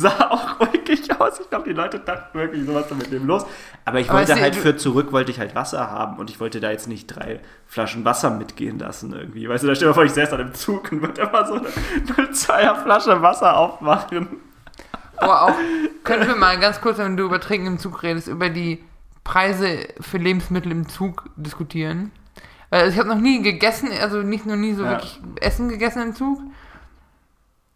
[0.00, 1.40] Sah auch ruhig aus.
[1.40, 3.44] Ich glaube, die Leute dachten wirklich, so was ist mit dem los.
[3.84, 6.38] Aber ich Aber wollte die- halt für zurück, wollte ich halt Wasser haben und ich
[6.40, 9.48] wollte da jetzt nicht drei Flaschen Wasser mitgehen lassen irgendwie.
[9.48, 11.54] Weißt du, da steht mal vor, ich säß an dem Zug und würde immer so
[11.54, 11.68] eine
[12.32, 14.28] 02er Flasche Wasser aufmachen.
[15.16, 15.54] Aber auch,
[16.04, 18.84] können wir mal ganz kurz, wenn du über Trinken im Zug redest, über die
[19.24, 22.12] Preise für Lebensmittel im Zug diskutieren?
[22.70, 24.90] Weil ich habe noch nie gegessen, also nicht noch nie so Ja.
[24.92, 26.38] wirklich Essen gegessen im Zug.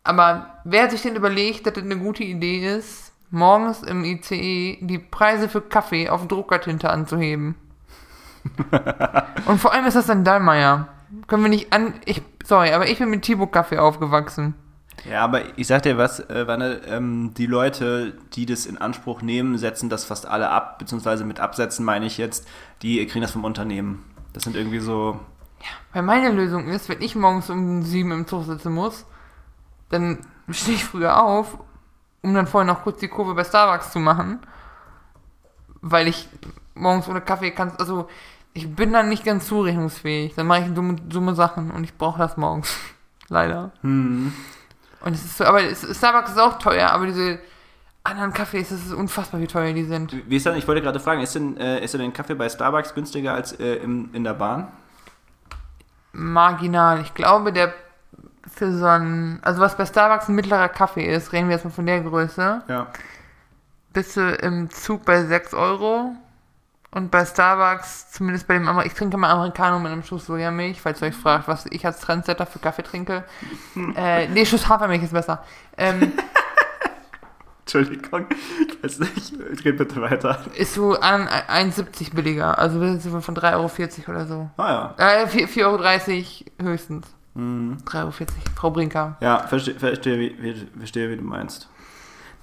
[0.05, 4.79] Aber wer hat sich denn überlegt, dass das eine gute Idee ist, morgens im ICE
[4.81, 7.55] die Preise für Kaffee auf Druckertinte anzuheben?
[9.47, 10.89] Und vor allem ist das dann Dallmayr.
[11.29, 11.95] Können wir nicht an.
[12.05, 14.55] Ich, sorry, aber ich bin mit Thibaut Kaffee aufgewachsen.
[15.09, 19.23] Ja, aber ich sag dir was, äh, Wanne, ähm, die Leute, die das in Anspruch
[19.23, 22.47] nehmen, setzen das fast alle ab, beziehungsweise mit absetzen meine ich jetzt,
[22.83, 24.05] die kriegen das vom Unternehmen.
[24.33, 25.19] Das sind irgendwie so,
[25.93, 29.05] Weil meine Lösung ist, wenn ich morgens um sieben im Zug sitzen muss,
[29.93, 30.19] dann
[30.51, 31.59] stehe ich früher auf,
[32.23, 34.41] um dann vorher noch kurz die Kurve bei Starbucks zu machen.
[35.81, 36.29] Weil ich
[36.75, 38.09] morgens ohne Kaffee kann, also
[38.55, 40.35] ich bin dann nicht ganz zurechnungsfähig.
[40.35, 42.77] Dann mache ich dumme, dumme Sachen und ich brauche das morgens.
[43.29, 43.73] Leider.
[43.83, 44.33] hm,
[45.01, 47.39] Und es ist so, aber Starbucks ist auch teuer, aber diese
[48.05, 50.15] anderen Kaffees, das ist unfassbar, wie teuer die sind.
[50.29, 52.49] Wie ist denn, ich wollte gerade fragen, ist denn, äh, ist denn ein Kaffee bei
[52.49, 54.69] Starbucks günstiger als äh, im, in der Bahn?
[56.13, 57.01] marginal.
[57.01, 57.73] Ich glaube, der
[58.55, 61.71] für so ein, also was bei Starbucks ein mittlerer Kaffee ist, reden wir jetzt mal
[61.71, 62.87] von der Größe, Ja.
[63.93, 66.17] bist du im Zug bei 6 Euro.
[66.95, 70.79] Und bei Starbucks, zumindest bei dem Amer ich trinke mal Americano mit einem Schuss Sojamilch,
[70.83, 73.25] falls ihr euch fragt, was ich als Trendsetter für Kaffee trinke.
[73.97, 75.43] äh, nee, Schuss Hafermilch ist besser.
[75.79, 76.13] Ähm,
[77.65, 78.27] Entschuldigung,
[78.69, 79.33] ich weiß nicht,
[79.65, 80.39] red bitte weiter.
[80.57, 82.59] ist so an 1,70 billiger.
[82.59, 84.51] Also wir sind so von 3,40 Euro oder so.
[84.59, 85.23] Ah ja.
[85.23, 87.07] Äh, 4 4,30 Euro höchstens.
[87.35, 87.79] Mhm.
[87.87, 88.13] 3,40 Euro.
[88.55, 89.17] Frau Brinker.
[89.21, 91.69] Ja, verstehe, verstehe, wie, wie, verstehe, wie du meinst.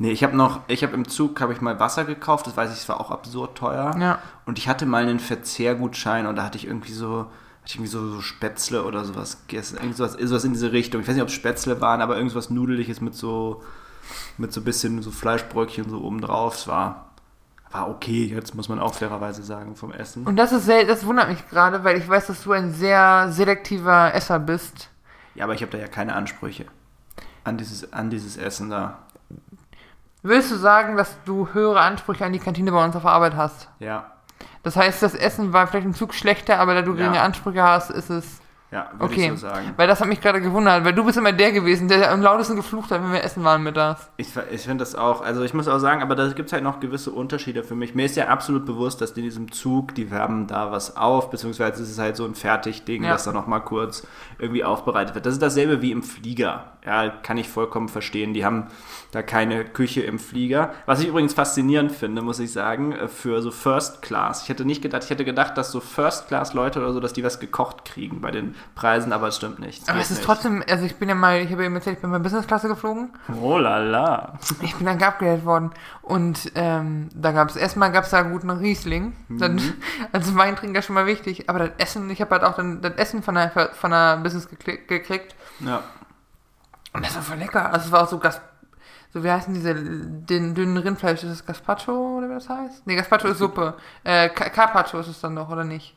[0.01, 2.71] Nee, ich habe noch, ich habe im Zug, habe ich mal Wasser gekauft, das weiß
[2.71, 3.95] ich, es war auch absurd teuer.
[3.99, 4.19] Ja.
[4.45, 7.27] Und ich hatte mal einen Verzehrgutschein und da hatte ich irgendwie so,
[7.61, 9.77] hatte ich irgendwie so, so Spätzle oder sowas gegessen.
[9.77, 11.01] Irgend sowas, sowas in diese Richtung.
[11.01, 13.61] Ich weiß nicht, ob es Spätzle waren, aber irgendwas Nudeliges mit so,
[14.37, 16.55] mit so ein bisschen so Fleischbröckchen so oben drauf.
[16.55, 17.08] Es war,
[17.71, 20.25] war okay, jetzt muss man auch fairerweise sagen, vom Essen.
[20.25, 23.27] Und das ist sel das wundert mich gerade, weil ich weiß, dass du ein sehr
[23.31, 24.89] selektiver Esser bist.
[25.35, 26.65] Ja, aber ich habe da ja keine Ansprüche
[27.43, 28.99] an dieses, an dieses Essen da.
[30.21, 33.69] Willst du sagen, dass du höhere Ansprüche an die Kantine bei uns auf Arbeit hast?
[33.79, 34.11] Ja,
[34.63, 36.97] Das heißt, das Essen war vielleicht im Zug schlechter, aber da du Ja.
[36.97, 38.38] geringe Ansprüche hast, ist es.
[38.71, 39.25] Ja, würde Okay.
[39.25, 39.73] ich so sagen.
[39.77, 42.55] Weil das hat mich gerade gewundert, weil du bist immer der gewesen, der am lautesten
[42.55, 44.09] geflucht hat, wenn wir essen waren mittags.
[44.17, 46.63] Ich, ich finde das auch, also ich muss auch sagen, aber da gibt es halt
[46.63, 47.95] noch gewisse Unterschiede für mich.
[47.95, 51.81] Mir ist ja absolut bewusst, dass in diesem Zug, die wärmen da was auf, beziehungsweise
[51.81, 53.13] es ist halt so ein Fertigding, Ja.
[53.13, 54.05] was da nochmal kurz
[54.37, 55.25] irgendwie aufbereitet wird.
[55.25, 56.65] Das ist dasselbe wie im Flieger.
[56.89, 58.33] Ja, kann ich vollkommen verstehen.
[58.33, 58.65] Die haben
[59.11, 60.73] da keine Küche im Flieger.
[60.87, 64.41] Was ich übrigens faszinierend finde, muss ich sagen, äh, für so First Class.
[64.41, 67.13] Ich hätte nicht gedacht, ich hätte gedacht, dass so First Class Leute oder so, dass
[67.13, 69.87] die was gekocht kriegen bei den Preisen, aber es stimmt nicht.
[69.87, 70.25] Aber es ist nicht.
[70.25, 73.11] trotzdem, also ich bin ja mal, ich habe eben erzählt, ich bin mal Business-Klasse geflogen.
[73.39, 74.39] Oh la la.
[74.63, 75.69] Ich bin dann geupgradet worden.
[76.01, 79.13] Und ähm, da gab es erstmal gab's da guten Riesling.
[79.29, 79.73] Dann, Mhm.
[80.11, 81.49] als Weintrinker schon mal wichtig.
[81.51, 84.47] Aber das Essen, ich habe halt auch dann das Essen von der, von der Business
[84.49, 85.35] gekriegt.
[85.59, 85.83] Ja.
[86.93, 87.71] Und das war voll lecker.
[87.73, 88.41] Also es war auch so Gas,
[89.13, 91.23] so wie heißen diese den dünnen Rindfleisch?
[91.23, 92.85] Ist das Gazpacho oder wie das heißt?
[92.87, 93.75] Nee, Gazpacho ist Suppe.
[94.03, 95.95] Äh, Ca- Carpaccio ist es dann doch, oder nicht?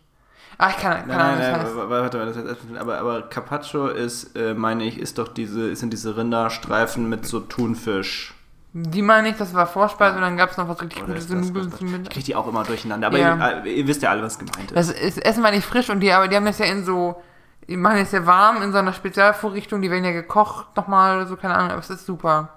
[0.59, 1.72] Ah, ich kann, keine Nein, nein, nein, heißt.
[1.72, 2.46] aber, warte mal, das heißt,
[2.78, 7.40] aber, aber Carpaccio ist, äh, meine ich, ist doch diese, sind diese Rinderstreifen mit so
[7.40, 8.35] Thunfisch.
[8.74, 11.28] Die meine ich, das war Vorspeise und dann gab es noch was richtig Oder Gutes,
[11.28, 12.02] so Nudeln mit.
[12.05, 13.59] Ich kriege die auch immer durcheinander, aber Ja.
[13.64, 14.76] ihr, ihr wisst ja alle, was gemeint ist.
[14.76, 17.20] Das ist, Essen war nicht frisch und die, aber die haben das ja in so
[17.68, 21.27] Die machen es sehr warm in so einer Spezialvorrichtung, die werden ja gekocht nochmal oder
[21.27, 22.51] so, keine Ahnung, aber es ist super.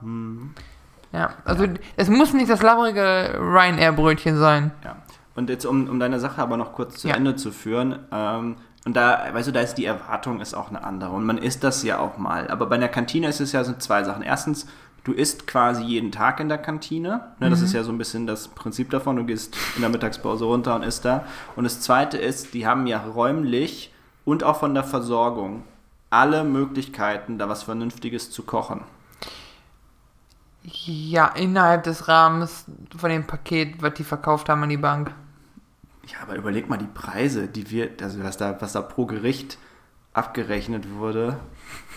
[1.12, 1.66] Ja, also
[1.96, 4.72] es muss nicht das labbrige Ryanair-Brötchen sein.
[4.84, 4.96] Ja.
[5.36, 7.16] Und jetzt, um, um deine Sache aber noch kurz zu Ja.
[7.16, 10.84] Ende zu führen, ähm, und da, weißt du, da ist die Erwartung ist auch eine
[10.84, 11.10] andere.
[11.10, 12.48] Und man isst das ja auch mal.
[12.50, 14.22] Aber bei einer Kantine ist es ja so zwei Sachen.
[14.22, 14.68] Erstens,
[15.04, 17.32] du isst quasi jeden Tag in der Kantine.
[17.40, 19.16] Ne, das ist ja so ein bisschen das Prinzip davon.
[19.16, 21.26] Du gehst in der Mittagspause runter und isst da.
[21.56, 23.92] Und das zweite ist, die haben ja räumlich
[24.26, 25.64] und auch von der Versorgung
[26.10, 28.82] alle Möglichkeiten, da was Vernünftiges zu kochen.
[30.64, 32.66] Ja, innerhalb des Rahmens
[32.98, 35.14] von dem Paket, was die verkauft haben an die Bank.
[36.08, 39.58] Ja, aber überleg mal die Preise, die wir, also was da, was da pro Gericht
[40.14, 41.38] abgerechnet wurde.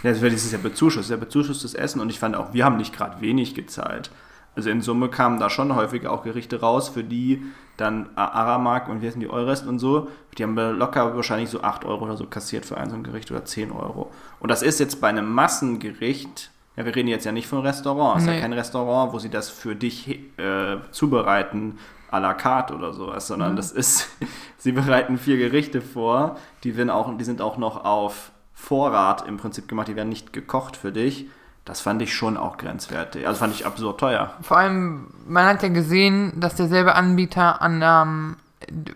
[0.02, 2.76] Das ist ja Bezuschuss, das ist ja bezuschusstes Essen und ich fand auch, wir haben
[2.76, 4.10] nicht gerade wenig gezahlt.
[4.58, 7.44] Also in Summe kamen da schon häufig auch Gerichte raus, für die
[7.76, 11.60] dann A- Aramak und wie heißen die Eurest und so, die haben locker wahrscheinlich so
[11.62, 14.10] 8 Euro oder so kassiert für ein so ein Gericht oder 10 Euro.
[14.40, 18.16] Und das ist jetzt bei einem Massengericht, ja, wir reden jetzt ja nicht von Restaurant,
[18.16, 18.34] es ist Nee.
[18.36, 21.78] ja kein Restaurant, wo sie das für dich äh, zubereiten
[22.10, 24.08] à la carte oder sowas, sondern das ist,
[24.58, 29.68] sie bereiten vier Gerichte vor, die, auch, die sind auch noch auf Vorrat im Prinzip
[29.68, 31.26] gemacht, die werden nicht gekocht für dich.
[31.68, 33.26] Das fand ich schon auch grenzwertig.
[33.26, 34.32] Also fand ich absurd teuer.
[34.40, 38.36] Vor allem, man hat ja gesehen, dass derselbe Anbieter an, ähm,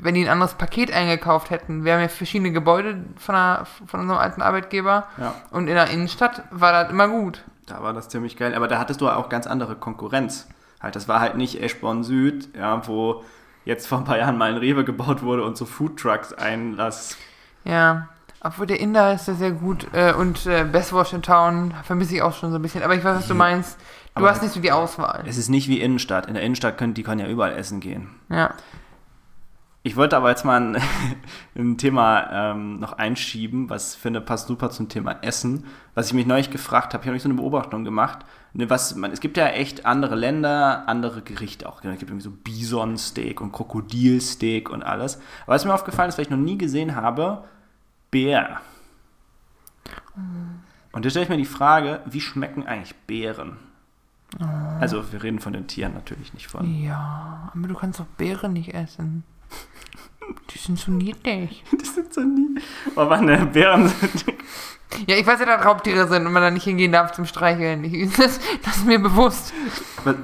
[0.01, 4.01] wenn die ein anderes Paket eingekauft hätten, wir haben ja verschiedene Gebäude von, der, von
[4.01, 5.35] unserem alten Arbeitgeber Ja.
[5.51, 7.45] und in der Innenstadt war das immer gut.
[7.67, 8.55] Da war das ziemlich geil.
[8.55, 10.49] Aber da hattest du auch ganz andere Konkurrenz.
[10.81, 13.23] Halt, das war halt nicht Eschborn Süd, ja, wo
[13.67, 17.19] jetzt vor ein paar Jahren mal ein Rewe gebaut wurde und so Foodtrucks Einlass.
[17.65, 18.09] Ja,
[18.43, 22.15] obwohl der Inder ist ja sehr gut äh, und äh, Best Wash in Town vermisse
[22.17, 22.83] ich auch schon so ein bisschen.
[22.83, 23.79] Aber ich weiß, was du meinst.
[24.15, 25.25] Du Aber- hast nicht so die Auswahl.
[25.27, 26.27] Es ist nicht wie Innenstadt.
[26.27, 28.09] In der Innenstadt können die können ja überall essen gehen.
[28.29, 28.55] Ja.
[29.85, 30.83] Ich wollte aber jetzt mal ein,
[31.57, 35.65] ein Thema ähm, noch einschieben, was ich finde passt super zum Thema Essen.
[35.95, 38.21] Was ich mich neulich gefragt habe, ich habe mich so eine Beobachtung gemacht.
[38.53, 41.79] Ne, Was man, es gibt ja echt andere Länder, andere Gerichte auch.
[41.83, 45.17] Es gibt irgendwie so Bisonsteak und Krokodilsteak und alles.
[45.47, 47.45] Aber was mir aufgefallen ist, was ich noch nie gesehen habe,
[48.13, 48.61] Bär.
[50.93, 53.57] Und da stelle ich mir die Frage, wie schmecken eigentlich Beeren?
[54.81, 56.83] Also wir reden von den Tieren natürlich nicht von.
[56.83, 59.25] Ja, aber du kannst doch Beeren nicht essen.
[60.51, 61.65] Die sind so niedlich.
[61.79, 62.61] Das sind so nie.
[62.97, 64.25] Oh Mann, ne, Bären sind
[65.07, 67.85] Ja, ich weiß ja, dass Raubtiere sind und man da nicht hingehen darf zum Streicheln.
[67.85, 69.53] Ich, das, das ist mir bewusst.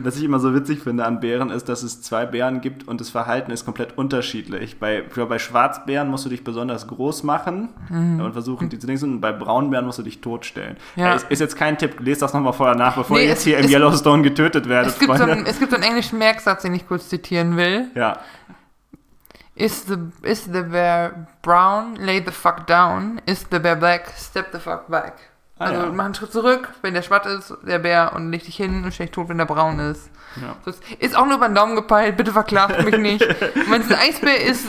[0.00, 3.00] Was ich immer so witzig finde an Bären ist, dass es zwei Bären gibt und
[3.00, 4.78] das Verhalten ist komplett unterschiedlich.
[4.78, 9.04] Bei, bei Schwarzbären musst du dich besonders groß machen und versuchen, die zu denken.
[9.04, 10.76] Und bei Braunbären musst du dich totstellen.
[10.96, 11.02] Mhm.
[11.02, 11.06] Ja.
[11.08, 11.14] Ja.
[11.14, 13.44] Ist, ist jetzt kein Tipp, lest das nochmal vorher nach, bevor Nee, ihr jetzt es-
[13.44, 16.18] hier im es- Yellowstone getötet werdet, Es gibt, so einen, es gibt so einen englischen
[16.18, 17.86] Merksatz, den ich kurz zitieren will.
[17.94, 18.18] ja.
[19.58, 23.20] Is the, is the bear brown, lay the fuck down.
[23.26, 25.14] Is the bear black, step the fuck back.
[25.58, 25.92] Ah, also ja.
[25.92, 28.94] mach einen Schritt zurück, wenn der schwatt ist, der Bär, und leg dich hin und
[28.94, 30.10] stell dich tot, wenn der braun ist.
[30.40, 30.54] Ja.
[30.64, 33.20] Das ist auch nur über den Daumen gepeilt, bitte verklagt mich nicht.
[33.68, 34.64] Wenn es ein Eisbär ist,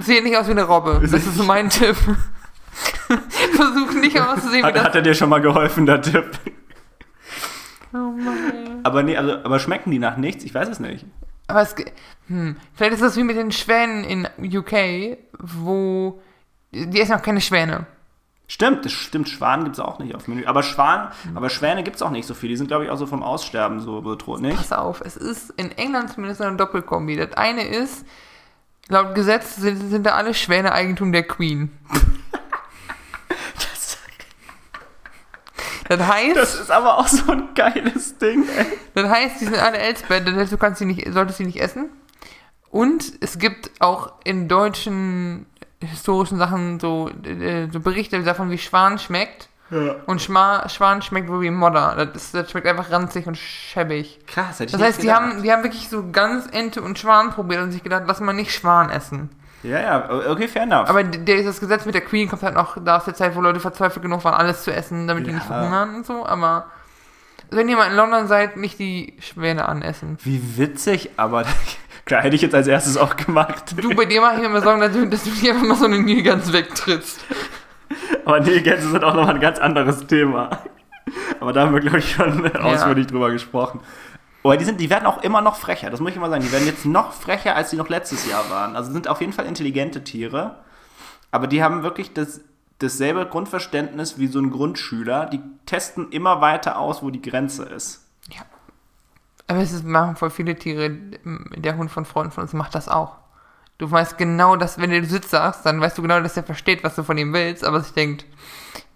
[0.00, 0.98] sieht nicht aus wie eine Robbe.
[1.02, 1.96] Das ist mein Tipp.
[3.54, 4.84] Versuch nicht auszusehen wie Hat, das.
[4.86, 6.32] hat er dir schon mal geholfen, der Tipp?
[7.92, 8.80] Oh Mann.
[8.82, 10.42] Aber nee, also, aber schmecken die nach nichts?
[10.42, 11.06] Ich weiß es nicht.
[11.50, 11.74] Aber es,
[12.28, 16.20] hm, vielleicht ist das wie mit den Schwänen in UK, wo
[16.72, 17.86] die essen auch keine Schwäne.
[18.46, 19.28] Stimmt, das stimmt.
[19.28, 20.44] Schwan gibt es auch nicht auf Menü.
[20.46, 21.36] Aber Schwan, Mhm.
[21.36, 22.48] aber Schwäne gibt es auch nicht so viel.
[22.48, 24.56] Die sind, glaube ich, auch so vom Aussterben so bedroht, nicht?
[24.56, 27.14] Pass auf, es ist in England zumindest eine Doppelkombi.
[27.16, 28.04] Das eine ist,
[28.88, 31.70] laut Gesetz sind, sind da alle Schwäne Eigentum der Queen.
[35.90, 38.66] Das heißt, Das ist aber auch so ein geiles Ding, ey.
[38.94, 41.60] das heißt, die sind alle Elsbeth, das heißt, du kannst sie nicht, solltest sie nicht
[41.60, 41.90] essen.
[42.70, 45.46] Und es gibt auch in deutschen
[45.80, 49.48] historischen Sachen so, äh, so Berichte davon, wie Schwan schmeckt.
[49.70, 49.96] Ja.
[50.06, 51.94] Und Schma Schwan schmeckt wohl wie Modder.
[51.96, 54.20] Das, ist, das schmeckt einfach ranzig und schäbig.
[54.28, 57.30] Krass, hätte ich Das heißt, die haben, die haben wirklich so ganz Ente und Schwan
[57.30, 59.30] probiert und sich gedacht, lass mal nicht Schwan essen.
[59.62, 60.88] Ja, ja, okay, fair enough.
[60.88, 63.40] Aber der, das Gesetz mit der Queen kommt halt noch da aus der Zeit, wo
[63.40, 65.36] Leute verzweifelt genug waren, alles zu essen, damit die Ja.
[65.36, 66.24] nicht verhungern und so.
[66.26, 66.66] Aber
[67.50, 70.16] wenn ihr mal in London seid, nicht die Schwäne anessen.
[70.22, 71.44] Wie witzig, aber
[72.06, 73.74] klar, hätte ich jetzt als erstes auch gemacht.
[73.76, 75.74] Du, bei dir mache ich mir immer Sorgen, dass du, dass du dir einfach mal
[75.76, 77.20] so eine Nilgans wegtrittst.
[78.24, 80.50] Aber Nilgänse sind auch nochmal ein ganz anderes Thema.
[81.40, 83.80] Aber da haben wir, glaube ich, schon ausführlich drüber gesprochen.
[84.42, 86.42] Aber die, sind, die werden auch immer noch frecher, das muss ich immer sagen.
[86.42, 88.74] Die werden jetzt noch frecher, als die noch letztes Jahr waren.
[88.74, 90.56] Also sind auf jeden Fall intelligente Tiere.
[91.30, 92.40] Aber die haben wirklich das,
[92.78, 95.26] dasselbe Grundverständnis wie so ein Grundschüler.
[95.26, 98.06] Die testen immer weiter aus, wo die Grenze ist.
[98.30, 98.42] Ja.
[99.46, 100.90] Aber es ist, machen voll viele Tiere.
[101.56, 103.16] Der Hund von Freunden von uns macht das auch.
[103.76, 106.84] Du weißt genau, dass, wenn du Sitz sagst, dann weißt du genau, dass er versteht,
[106.84, 108.26] was du von ihm willst, aber sich denkt,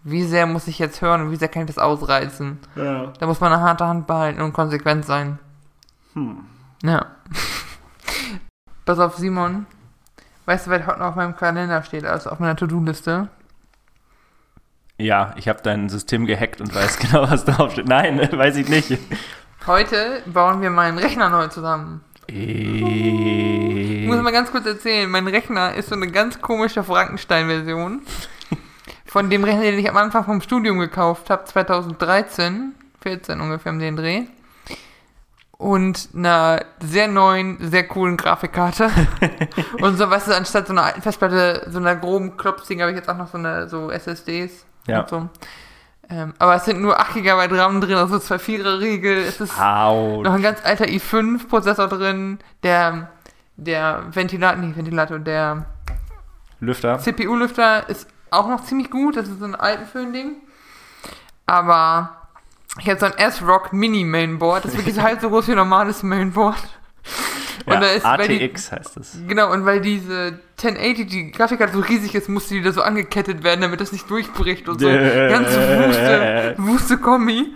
[0.03, 2.59] wie sehr muss ich jetzt hören und wie sehr kann ich das ausreizen?
[2.77, 3.13] Ja.
[3.19, 5.39] Da muss man eine harte Hand behalten und konsequent sein.
[6.13, 6.39] Hm.
[6.83, 7.07] Ja.
[8.85, 9.67] Pass auf, Simon.
[10.45, 13.29] Weißt du, wer heute noch auf meinem Kalender steht, also auf meiner To-Do-Liste?
[14.99, 17.89] Ja, ich habe dein System gehackt und weiß genau, was draufsteht.
[17.89, 18.99] Nein, weiß ich nicht.
[19.67, 22.03] Heute bauen wir meinen Rechner neu zusammen.
[22.27, 28.03] Ich muss mal ganz kurz erzählen, mein Rechner ist so eine ganz komische Frankenstein-Version.
[29.15, 33.79] Von dem Rechner, den ich am Anfang vom Studium gekauft habe, 2013, 14 ungefähr um
[33.79, 34.23] den Dreh.
[35.53, 38.91] Und einer sehr neuen, sehr coolen Grafikkarte.
[39.81, 42.97] und so, weißt du, anstatt so einer alten Festplatte, so einer groben Klopsding, habe ich
[42.97, 44.67] jetzt auch noch so eine so SSDs.
[44.89, 45.03] Ja.
[45.03, 45.29] Und so.
[46.11, 49.19] Ähm, aber es sind nur 8 GB RAM drin, also zwei Vierer-Riegel.
[49.19, 50.23] Es ist Au.
[50.23, 53.11] noch ein ganz alter i5-Prozessor drin, der,
[53.57, 55.67] der Ventilator, nicht Ventilator, der
[56.59, 56.99] Lüfter.
[56.99, 60.37] CPU-Lüfter ist auch noch ziemlich gut, das ist so ein Alpenföhn-Ding.
[61.47, 62.17] Aber
[62.81, 65.59] ich habe so ein S-Rock Mini-Mainboard, das ist wirklich so halb so groß wie ein
[65.59, 66.57] normales Mainboard.
[67.67, 69.19] Und Ja, da ist, weil die, ATX heißt es.
[69.27, 73.43] genau, und weil diese 1080, die Grafikkarte so riesig ist, musste die da so angekettet
[73.43, 74.87] werden, damit das nicht durchbricht und so.
[74.89, 77.55] Ganz wuste, wuste Kombi.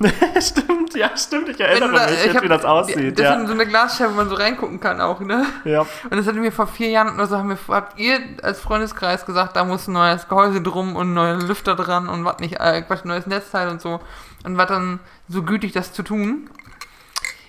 [0.40, 1.48] stimmt, ja, stimmt.
[1.50, 3.16] Ich erinnere da- mich ich hab- wie das aussieht.
[3.18, 3.34] Das Ja.
[3.34, 5.46] ist so eine Glasscheibe, wo man so reingucken kann auch, ne?
[5.64, 5.82] ja.
[5.82, 9.24] Und das hatten wir vor vier Jahren oder so, haben wir, habt ihr als Freundeskreis
[9.24, 12.58] gesagt, da muss ein neues Gehäuse drum und ein neuer Lüfter dran und was nicht,
[12.60, 14.00] äh, Quatsch, ein neues Netzteil und so.
[14.44, 16.50] Und war dann so gütig, das zu tun.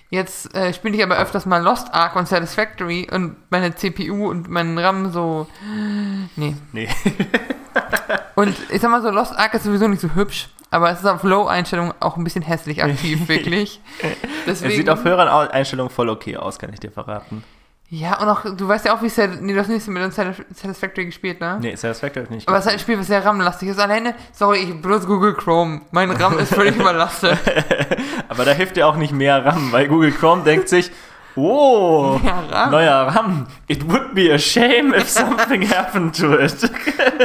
[0.08, 4.48] Jetzt äh, spiele ich aber öfters mal Lost Ark und Satisfactory und meine CPU und
[4.48, 5.48] meinen RAM so.
[6.36, 6.54] Nee.
[6.72, 6.88] Nee.
[8.34, 11.06] Und ich sag mal so, Lost Ark ist sowieso nicht so hübsch, aber es ist
[11.06, 13.80] auf Low-Einstellung auch ein bisschen hässlich aktiv, wirklich.
[14.46, 17.42] Es sieht auf höheren Einstellungen voll okay aus, kann ich dir verraten.
[17.88, 20.16] Ja, und auch, du weißt ja auch, wie es nee, du hast nicht mit uns
[20.18, 21.58] Satis- Satisfactory gespielt, ne?
[21.60, 22.48] Nee, Satisfactory nicht.
[22.48, 23.78] Aber es ist halt ein Spiel, was sehr RAM-lastig ist.
[23.78, 25.82] Alleine, sorry, ich bloß Google Chrome.
[25.92, 27.38] Mein RAM ist völlig überlastet.
[28.28, 30.90] Aber da hilft dir auch nicht mehr RAM, weil Google Chrome denkt sich,
[31.36, 32.16] oh,
[32.50, 32.70] RAM.
[32.70, 33.46] neuer RAM.
[33.68, 36.56] It would be a shame if something happened to it.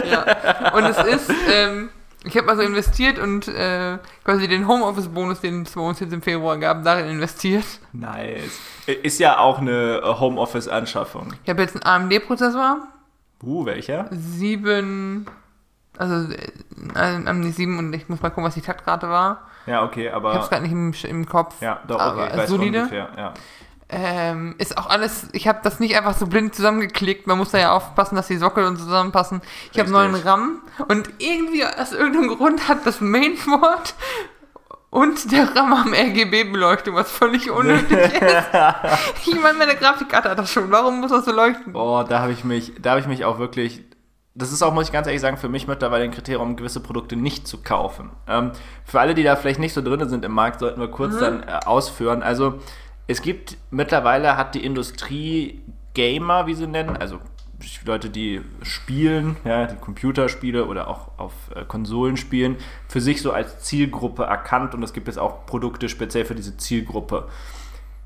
[0.10, 0.74] Ja.
[0.74, 1.90] Und es ist, ähm,
[2.24, 6.14] ich habe mal so investiert und äh, quasi den Homeoffice-Bonus, den es bei uns jetzt
[6.14, 7.66] im Februar gab, darin investiert.
[7.94, 8.60] Nice.
[8.86, 11.34] Ist ja auch eine Homeoffice-Anschaffung.
[11.44, 12.88] Ich habe jetzt einen AMD-Prozessor,
[13.44, 14.06] Uh, welcher?
[14.12, 15.26] sieben,
[15.98, 16.50] also äh,
[16.96, 19.48] AMD 7 und ich muss mal gucken, was die Taktrate war.
[19.66, 20.48] Ja, okay, Ich habe es aber.
[20.50, 21.60] gerade nicht im, im Kopf.
[21.62, 22.80] Ja, doch, okay, aber ich weiß solide.
[22.80, 23.34] ungefähr, ja.
[23.94, 27.58] Ähm, ist auch alles, ich habe das nicht einfach so blind zusammengeklickt, man muss da
[27.58, 29.42] ja aufpassen, dass die Sockel und zusammenpassen.
[29.74, 33.94] Ich habe neuen RAM und irgendwie aus irgendeinem Grund hat das Mainboard
[34.92, 38.48] und der RAM am RGB-Beleuchtung, was völlig unnötig ist.
[39.26, 41.76] Ich meine, meine Grafikkarte hat das schon, warum muss das so leuchten?
[41.76, 43.84] Oh, da habe ich mich, da habe ich mich auch wirklich.
[44.36, 47.18] Das ist auch, muss ich ganz ehrlich sagen, für mich mittlerweile ein Kriterium, gewisse Produkte
[47.18, 48.12] nicht zu kaufen.
[48.28, 48.52] Ähm,
[48.86, 51.44] für alle, die da vielleicht nicht so drin sind im Markt, sollten wir kurz dann
[51.44, 52.24] äh, ausführen.
[52.24, 52.60] Also
[53.12, 55.62] es gibt mittlerweile hat die Industrie
[55.94, 57.20] Gamer, wie sie nennen, also
[57.86, 62.58] Leute, die spielen, ja, die Computerspiele oder auch auf äh, Konsolen spielen,
[62.88, 66.58] für sich so als Zielgruppe erkannt und es gibt jetzt auch Produkte speziell für diese
[66.58, 67.28] Zielgruppe.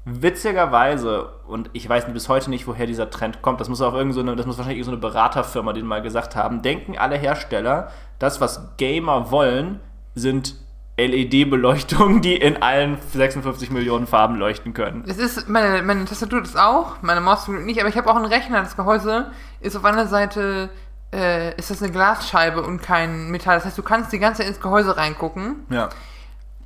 [0.03, 4.13] Witzigerweise, und ich weiß bis heute nicht, woher dieser Trend kommt, das muss auch irgend
[4.13, 8.41] so das muss wahrscheinlich so eine Beraterfirma, denen mal gesagt haben, denken alle Hersteller, das,
[8.41, 9.79] was Gamer wollen,
[10.15, 10.55] sind
[10.97, 15.03] LED-Beleuchtungen, die in allen 56 Millionen Farben leuchten können.
[15.07, 18.25] Es ist, meine, meine Tastatur das auch, meine Maus nicht, aber ich habe auch einen
[18.25, 20.69] Rechner, das Gehäuse ist auf einer Seite,
[21.13, 23.57] äh, ist das eine Glasscheibe und kein Metall.
[23.57, 25.65] Das heißt, du kannst die ganze Zeit ins Gehäuse reingucken.
[25.69, 25.89] Ja.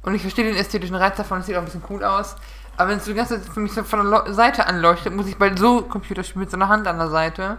[0.03, 2.35] Und ich verstehe den ästhetischen Reiz davon, es sieht auch ein bisschen cool aus.
[2.77, 5.37] Aber wenn es die ganze Zeit für mich so von der Seite anleuchtet, muss ich
[5.37, 7.57] bei so Computerspielen mit so einer Hand an der Seite.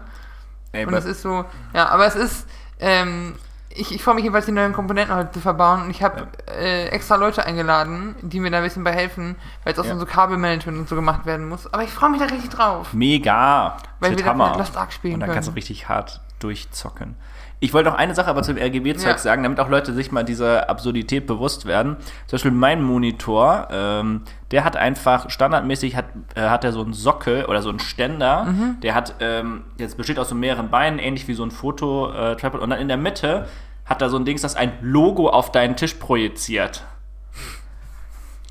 [0.72, 1.44] Ey, Und es ist so,
[1.74, 2.46] ja, aber es ist,
[2.78, 3.34] ähm,
[3.72, 5.82] ich, ich freue mich jedenfalls, die neuen Komponenten heute zu verbauen.
[5.82, 9.72] Und ich habe äh, extra Leute eingeladen, die mir da ein bisschen bei helfen, weil
[9.72, 9.96] es auch Ja.
[9.96, 11.72] so Kabelmanagement und so gemacht werden muss.
[11.72, 12.92] Aber ich freue mich da richtig drauf.
[12.92, 13.76] Mega.
[14.00, 14.50] Weil wir Hammer.
[14.50, 15.34] mit Lost Ark spielen Und dann können.
[15.36, 17.14] kannst du richtig hart durchzocken.
[17.62, 19.18] Ich wollte noch eine Sache aber zum RGB-Zeug Ja.
[19.18, 21.96] sagen, damit auch Leute sich mal dieser Absurdität bewusst werden.
[22.26, 26.94] Zum Beispiel mein Monitor, ähm, der hat einfach standardmäßig hat, äh, hat er so einen
[26.94, 28.80] Sockel oder so einen Ständer, Mhm.
[28.80, 32.60] der hat ähm, jetzt besteht aus so mehreren Beinen, ähnlich wie so ein Foto-Tripod.
[32.62, 33.46] und dann in der Mitte
[33.84, 36.84] hat er so ein Dings, das ein Logo auf deinen Tisch projiziert.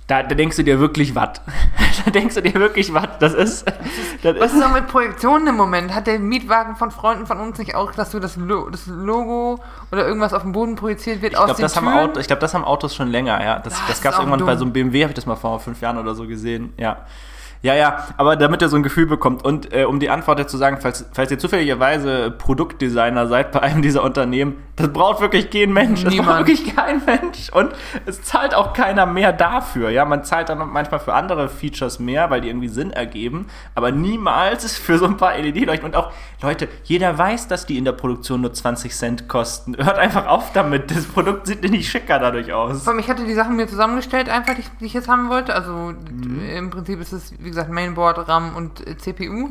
[0.09, 1.39] Da, da denkst du dir wirklich was.
[2.05, 3.07] da denkst du dir wirklich was.
[3.19, 3.65] Das ist.
[4.21, 5.95] Das Was ist auch mit Projektionen im Moment?
[5.95, 9.59] Hat der Mietwagen von Freunden von uns nicht auch, dass du das, Lo das Logo
[9.93, 11.97] oder irgendwas auf dem Boden projiziert wird Ich aus glaube, den das, haben Türen?
[12.09, 13.59] Auto, ich glaub, das haben Autos schon länger, ja.
[13.59, 14.47] Das, Das das gab es irgendwann dumm.
[14.47, 16.97] bei so einem BMW, habe ich das mal vor fünf Jahren oder so gesehen, ja.
[17.61, 20.51] Ja, ja, aber damit ihr so ein Gefühl bekommt und äh, um die Antwort jetzt
[20.51, 25.49] zu sagen, falls, falls ihr zufälligerweise Produktdesigner seid bei einem dieser Unternehmen, das braucht wirklich
[25.49, 26.03] kein Mensch.
[26.05, 26.29] Das Niemand.
[26.29, 27.49] braucht wirklich kein Mensch.
[27.51, 27.71] Und
[28.05, 29.89] es zahlt auch keiner mehr dafür.
[29.89, 33.91] Ja, man zahlt dann manchmal für andere Features mehr, weil die irgendwie Sinn ergeben, aber
[33.91, 35.85] niemals für so ein paar LED-Leuchten.
[35.85, 39.75] Und auch, Leute, jeder weiß, dass die in der Produktion nur 20 Cent kosten.
[39.75, 40.91] Hört einfach auf damit.
[40.91, 42.87] Das Produkt sieht nicht schicker dadurch aus.
[42.99, 45.53] Ich hatte die Sachen mir zusammengestellt, einfach, die, ich jetzt haben wollte.
[45.53, 46.41] Also Mhm.
[46.55, 49.49] im Prinzip ist es, wie gesagt, Mainboard, RAM und äh, CPU.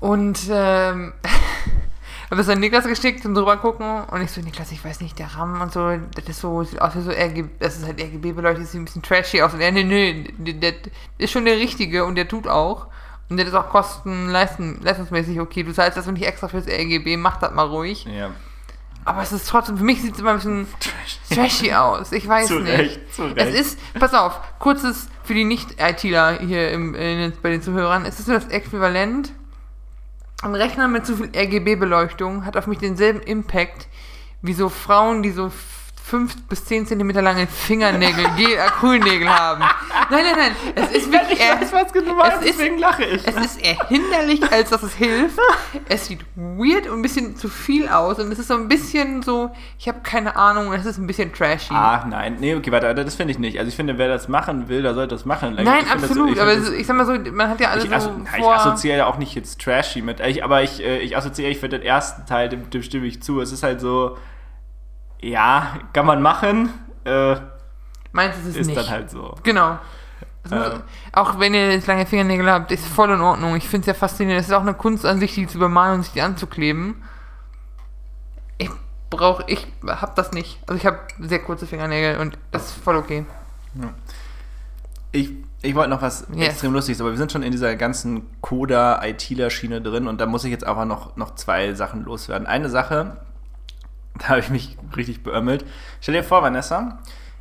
[0.00, 1.12] Und ähm,
[2.30, 5.16] habe es an Niklas geschickt zum drüber gucken und ich so, Niklas, ich weiß nicht,
[5.20, 8.02] der RAM und so, das ist so, sieht aus wie so RGB, das ist halt
[8.02, 9.54] RGB beleuchtet, sieht ein bisschen trashy aus.
[9.54, 10.74] Und er, nee, nee, der, der
[11.18, 12.88] ist schon der richtige und der tut auch.
[13.28, 15.62] Und der ist auch kosten, leisten, leistungsmäßig okay.
[15.62, 18.04] Du zahlst das nicht extra fürs RGB, mach das mal ruhig.
[18.04, 18.30] Ja.
[19.06, 20.66] Aber es ist trotzdem, für mich sieht es immer ein bisschen
[21.30, 22.10] trashy aus.
[22.10, 22.76] Ich weiß Zu nicht.
[22.76, 23.38] Recht, zu Recht.
[23.38, 28.04] Es ist, pass auf, kurzes für die Nicht-ITler hier im, in, bei den Zuhörern.
[28.04, 29.32] Es ist das Äquivalent.
[30.42, 33.86] Ein Rechner mit zu viel RGB-Beleuchtung hat auf mich denselben Impact
[34.42, 35.52] wie so Frauen, die so
[36.08, 39.60] 5 bis 10 Zentimeter lange Fingernägel, Gel- Acrylnägel haben.
[40.08, 40.52] Nein, nein, nein.
[40.76, 43.26] Es ist wirklich eher, was du meinst, deswegen lache ich.
[43.26, 45.36] es ist eher hinderlich, als dass es hilft.
[45.88, 48.20] Es sieht weird und ein bisschen zu viel aus.
[48.20, 49.50] Und es ist so ein bisschen so,
[49.80, 51.74] ich habe keine Ahnung, es ist ein bisschen trashy.
[51.74, 53.58] Ach nein, nee, okay, warte, das finde ich nicht.
[53.58, 55.54] Also ich finde, wer das machen will, der sollte das machen.
[55.56, 56.28] Nein, ich finde absolut.
[56.28, 58.12] Das, ich aber das- ich sag mal so, man hat ja alle ich, so asso
[58.38, 61.58] ich assoziiere ja auch nicht jetzt trashy mit, ich, aber ich, äh, ich assoziiere, ich
[61.58, 63.40] finde den ersten Teil, dem, dem stimme ich zu.
[63.40, 64.16] Es ist halt so,
[65.28, 66.70] ja, kann man machen,
[67.04, 67.36] äh,
[68.12, 68.78] Meins ist es ist nicht.
[68.78, 69.34] dann halt so.
[69.42, 69.78] Genau.
[70.44, 70.82] Muss, Ähm.
[71.12, 73.56] auch wenn ihr jetzt lange Fingernägel habt, ist voll in Ordnung.
[73.56, 74.40] Ich finde es ja faszinierend.
[74.40, 77.02] Es ist auch eine Kunst an sich, die zu übermalen und sich die anzukleben.
[78.58, 78.70] Ich
[79.10, 80.58] brauche, ich hab das nicht.
[80.66, 83.26] Also ich habe sehr kurze Fingernägel und das ist voll okay.
[85.12, 85.30] Ich,
[85.62, 86.48] ich wollte noch was Yes.
[86.50, 90.50] extrem Lustiges, aber wir sind schon in dieser ganzen Coda-ITler-Schiene drin und da muss ich
[90.50, 92.46] jetzt aber noch, noch zwei Sachen loswerden.
[92.46, 93.16] Eine Sache,
[94.18, 95.64] da habe ich mich richtig beömmelt.
[96.00, 96.98] Stell dir vor, Vanessa,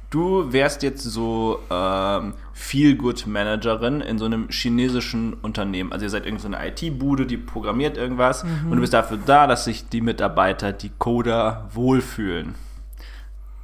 [0.09, 5.91] du wärst jetzt so ähm, Feel-Good-Managerin in so einem chinesischen Unternehmen.
[5.91, 9.47] Also ihr seid irgend so eine IT-Bude, die programmiert irgendwas und du bist dafür da,
[9.47, 12.55] dass sich die Mitarbeiter, die Coder, wohlfühlen.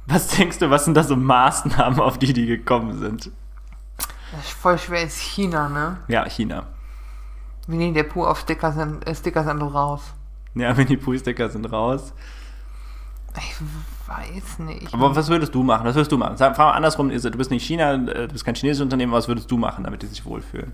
[0.06, 3.30] Was denkst du, was sind da so Maßnahmen, auf die die gekommen sind?
[4.32, 5.04] Das ist voll schwer.
[5.04, 5.98] Ist China, ne?
[6.08, 6.66] Ja, China.
[7.66, 10.02] Nehmen der Puh auf Sticker sind, äh, Sticker sind raus.
[10.54, 12.12] Ja, Mini-Pooh-Sticker sind raus.
[13.36, 13.54] Ich
[14.08, 14.92] weiß nicht.
[14.92, 15.86] Aber was würdest du machen?
[15.86, 16.36] Was würdest du machen?
[16.36, 19.28] Sag, frag mal andersrum, du bist nicht China, äh, du bist kein chinesisches Unternehmen, was
[19.28, 20.72] würdest du machen, damit die sich wohlfühlen?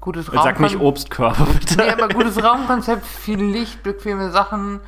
[0.00, 1.76] gutes Und sag nicht Obstkörper, bitte.
[1.76, 4.80] Nee, aber gutes Raumkonzept, viel Licht, bequeme Sachen,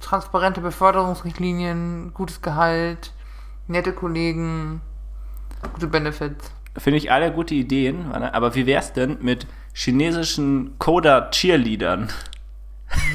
[0.00, 3.12] transparente Beförderungsrichtlinien, gutes Gehalt,
[3.68, 4.80] nette Kollegen,
[5.74, 6.50] gute Benefits.
[6.76, 12.08] Finde ich alle gute Ideen, aber wie wär's denn mit chinesischen Coder-Cheerleadern?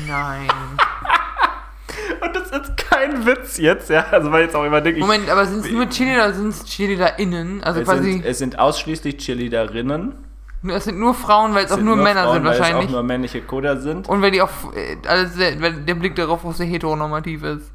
[0.08, 0.48] Nein.
[2.22, 5.30] Und das ist kein Witz jetzt, ja, also weil jetzt auch immer denke ich, Moment,
[5.30, 7.64] aber sind es nur Cheerleader oder sind es CheerleaderInnen?
[7.64, 10.14] Also es quasi, sind, es sind ausschließlich Cheerleaderinnen.
[10.62, 12.60] nur- es sind nur Frauen, weil es auch sind nur, Männer Frauen, sind weil es
[12.60, 12.88] wahrscheinlich.
[12.88, 14.10] auch nur männliche Coder sind.
[14.10, 17.72] Und weil die auch, äh, sehr, weil der Blick darauf auch sehr heteronormativ ist.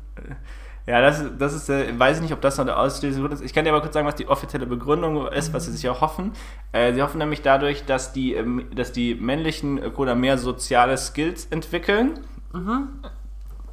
[0.86, 3.40] Ja, das, das ist, äh, weiß ich nicht, ob das noch der ausschließliche Grund ist.
[3.42, 6.32] Ich kann dir aber kurz sagen, was die offizielle Begründung ist, was sie sich erhoffen.
[6.72, 10.98] Äh, sie hoffen nämlich dadurch, dass die, ähm, dass die männlichen äh, Coder mehr soziale
[10.98, 12.20] Skills entwickeln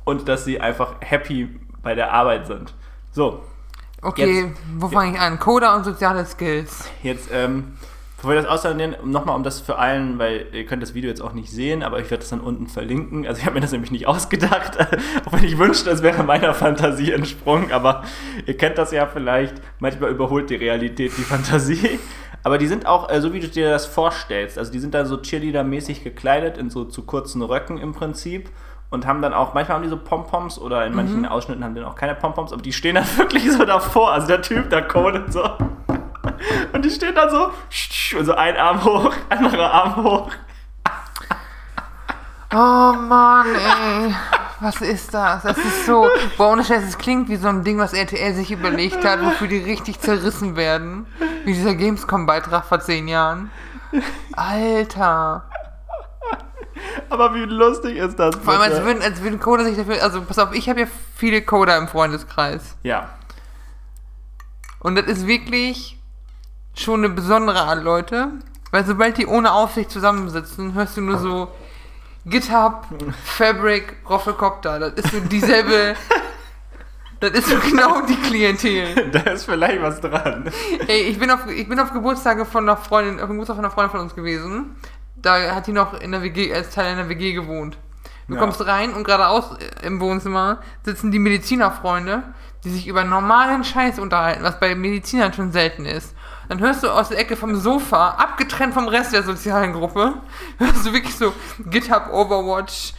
[0.05, 2.73] und dass sie einfach happy bei der Arbeit sind.
[3.11, 3.43] So,
[4.03, 5.37] Okay, Jetzt- wo fange ich an?
[5.37, 6.89] Coder und soziale Skills.
[7.03, 7.73] Jetzt, ähm,
[8.21, 11.21] bevor wir das ausleihen, nochmal um das für allen, weil ihr könnt das Video jetzt
[11.21, 13.25] auch nicht sehen, aber ich werde das dann unten verlinken.
[13.25, 14.77] Also ich habe mir das nämlich nicht ausgedacht,
[15.25, 18.03] auch wenn ich wünschte, es wäre meiner Fantasie entsprungen, aber
[18.45, 21.99] ihr kennt das ja vielleicht, manchmal überholt die Realität die Fantasie.
[22.43, 25.03] Aber die sind auch, äh, so wie du dir das vorstellst, also die sind da
[25.05, 28.51] so Cheerleader-mäßig gekleidet, in so zu kurzen Röcken im Prinzip.
[28.91, 31.79] Und haben dann auch, manchmal haben die so Pompoms oder in manchen Ausschnitten haben die
[31.79, 34.11] dann auch keine Pompoms, aber die stehen dann wirklich so davor.
[34.11, 35.43] Also der Typ, der codet so.
[36.73, 37.51] Und die stehen dann so,
[38.17, 40.31] und so ein Arm hoch, anderer Arm hoch.
[42.53, 44.13] Oh Mann, ey.
[44.59, 45.41] Was ist das?
[45.43, 46.07] Das ist so.
[46.37, 49.47] Boah, ohne Scheiß, es klingt wie so ein Ding, was RTL sich überlegt hat, wofür
[49.47, 51.07] die richtig zerrissen werden.
[51.45, 53.49] Wie dieser Gamescom-Beitrag vor zehn Jahren.
[54.33, 55.45] Alter.
[57.09, 58.35] Aber wie lustig ist das?
[58.35, 58.85] Vor allem, als bitte?
[58.85, 60.03] würden, als würden Coder sich dafür.
[60.03, 62.75] Also, pass auf, ich habe ja viele Coder im Freundeskreis.
[62.83, 63.09] Ja.
[64.79, 66.00] Und das ist wirklich
[66.75, 68.29] schon eine besondere Art Leute.
[68.71, 71.51] Weil sobald die ohne Aufsicht zusammensitzen, hörst du nur so
[72.25, 72.85] GitHub,
[73.25, 74.79] Fabric, Roffelcopter.
[74.79, 75.95] Das ist so dieselbe.
[77.19, 79.11] Das ist so genau die Klientel.
[79.11, 80.51] Da ist vielleicht was dran.
[80.87, 83.63] Ey, ich bin auf, ich bin auf Geburtstage von einer Freundin, auf dem Geburtstag von
[83.65, 84.75] einer Freundin von uns gewesen.
[85.17, 87.77] Da hat die noch in der WG, als Teil einer WG gewohnt.
[88.27, 88.39] Du Ja.
[88.39, 89.51] kommst rein und geradeaus
[89.83, 92.23] im Wohnzimmer sitzen die Medizinerfreunde,
[92.63, 96.15] die sich über normalen Scheiß unterhalten, was bei Medizinern schon selten ist.
[96.51, 100.15] Dann hörst du aus der Ecke vom Sofa, abgetrennt vom Rest der sozialen Gruppe,
[100.57, 101.31] hörst du wirklich so
[101.69, 102.91] GitHub, Overwatch,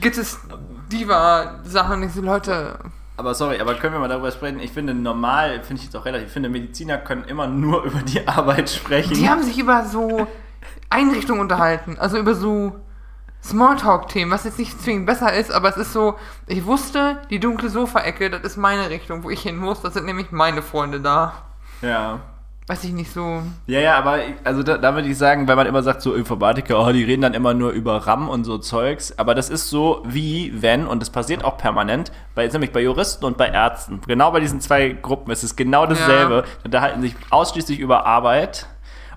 [0.00, 0.40] Gittes
[0.90, 2.00] Diva-Sachen.
[2.00, 2.78] Und ich so, Leute,
[3.18, 4.58] Aber sorry, aber können wir mal darüber sprechen?
[4.58, 6.28] Ich finde, normal finde ich jetzt auch relativ.
[6.28, 9.12] Ich finde, Mediziner können immer nur über die Arbeit sprechen.
[9.12, 10.26] Die haben sich über so
[10.88, 12.80] Einrichtungen unterhalten, also über so
[13.44, 16.14] Smalltalk-Themen, was jetzt nicht zwingend besser ist, aber es ist so,
[16.46, 20.06] ich wusste, die dunkle Sofaecke, das ist meine Richtung, wo ich hin muss, das sind
[20.06, 21.34] nämlich meine Freunde da.
[21.82, 22.20] ja.
[22.68, 23.42] Weiß ich nicht so.
[23.66, 26.80] Ja, ja, aber also da, da würde ich sagen, weil man immer sagt, so Informatiker,
[26.80, 30.02] oh, die reden dann immer nur über RAM und so Zeugs, aber das ist so
[30.06, 34.00] wie wenn, und das passiert auch permanent, bei, nämlich bei Juristen und bei Ärzten.
[34.06, 36.44] Genau bei diesen zwei Gruppen ist es genau dasselbe.
[36.44, 38.68] Da unterhalten sich ausschließlich über Arbeit.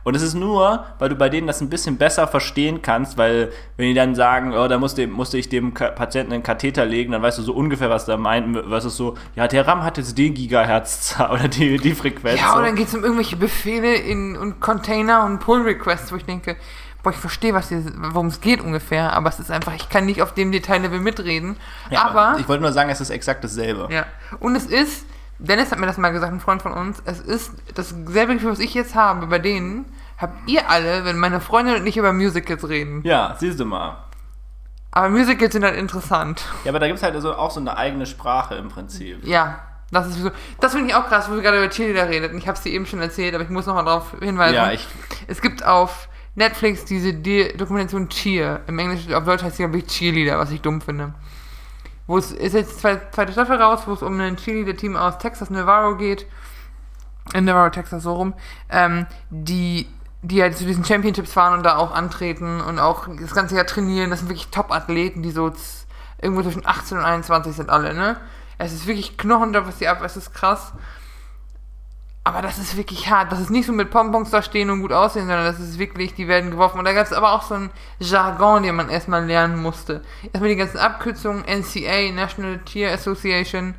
[0.05, 3.51] Und es ist nur, weil du bei denen das ein bisschen besser verstehen kannst, weil
[3.75, 7.23] wenn die dann sagen, oh, da musste, musste ich dem Patienten einen Katheter legen, dann
[7.23, 10.15] weißt du so ungefähr, was da meint, was ist so, ja, der RAM hat jetzt
[10.15, 12.39] den Gigahertz oder die, die Frequenz.
[12.39, 16.25] Ja, und dann geht es um irgendwelche Befehle in, und Container und Pull-Requests, wo ich
[16.25, 16.55] denke,
[17.01, 20.35] boah, ich verstehe, worum es geht ungefähr, aber es ist einfach, ich kann nicht auf
[20.35, 21.57] dem Detaillevel mitreden.
[21.89, 23.87] Ja, aber ich wollte nur sagen, es ist exakt dasselbe.
[23.91, 24.05] Ja,
[24.39, 27.51] und es ist, Dennis hat mir das mal gesagt, ein Freund von uns, es ist
[27.73, 29.85] dasselbe Gefühl, was ich jetzt habe, bei denen
[30.17, 33.01] habt ihr alle, wenn meine Freundin und ich über Musicals reden.
[33.03, 33.97] Ja, siehst du mal.
[34.91, 36.45] Aber Musicals sind halt interessant.
[36.63, 39.25] Ja, aber da gibt es halt so, auch so eine eigene Sprache im Prinzip.
[39.27, 39.59] Ja,
[39.91, 40.31] das ist so.
[40.61, 42.31] Das finde ich auch krass, wo wir gerade über Cheerleader redet.
[42.31, 44.55] Und ich habe es dir eben schon erzählt, aber ich muss nochmal darauf hinweisen.
[44.55, 44.87] Ja, ich,
[45.27, 48.61] Es gibt auf Netflix diese D Dokumentation Cheer.
[48.67, 51.13] Im Englischen, auf Deutsch heißt sie, glaube ich, Cheerleader, was ich dumm finde.
[52.07, 55.49] Wo es ist jetzt zwei, zweite Staffel raus, wo es um ein Cheerleader-Team aus Texas,
[55.49, 56.27] Navarro geht.
[57.33, 58.33] In Navarro, Texas, so rum.
[58.69, 59.87] Ähm, die,
[60.21, 63.65] die halt zu diesen Championships fahren und da auch antreten und auch das ganze Jahr
[63.65, 64.11] trainieren.
[64.11, 65.51] Das sind wirklich Top-Athleten, die so
[66.21, 68.17] irgendwo zwischen 18 und 21 sind alle, ne?
[68.57, 70.71] Es ist wirklich Knochenjob, was die ab, es ist krass.
[72.27, 73.31] Aber das ist wirklich hart.
[73.31, 76.15] Das ist nicht so mit Pompons da stehen und gut aussehen, sondern das ist wirklich,
[76.15, 76.79] die werden geworfen.
[76.79, 77.69] Und da gab es aber auch so ein
[77.99, 80.01] Jargon, den man erstmal lernen musste.
[80.33, 83.75] Erstmal die ganzen Abkürzungen, NCA, National Cheer Association.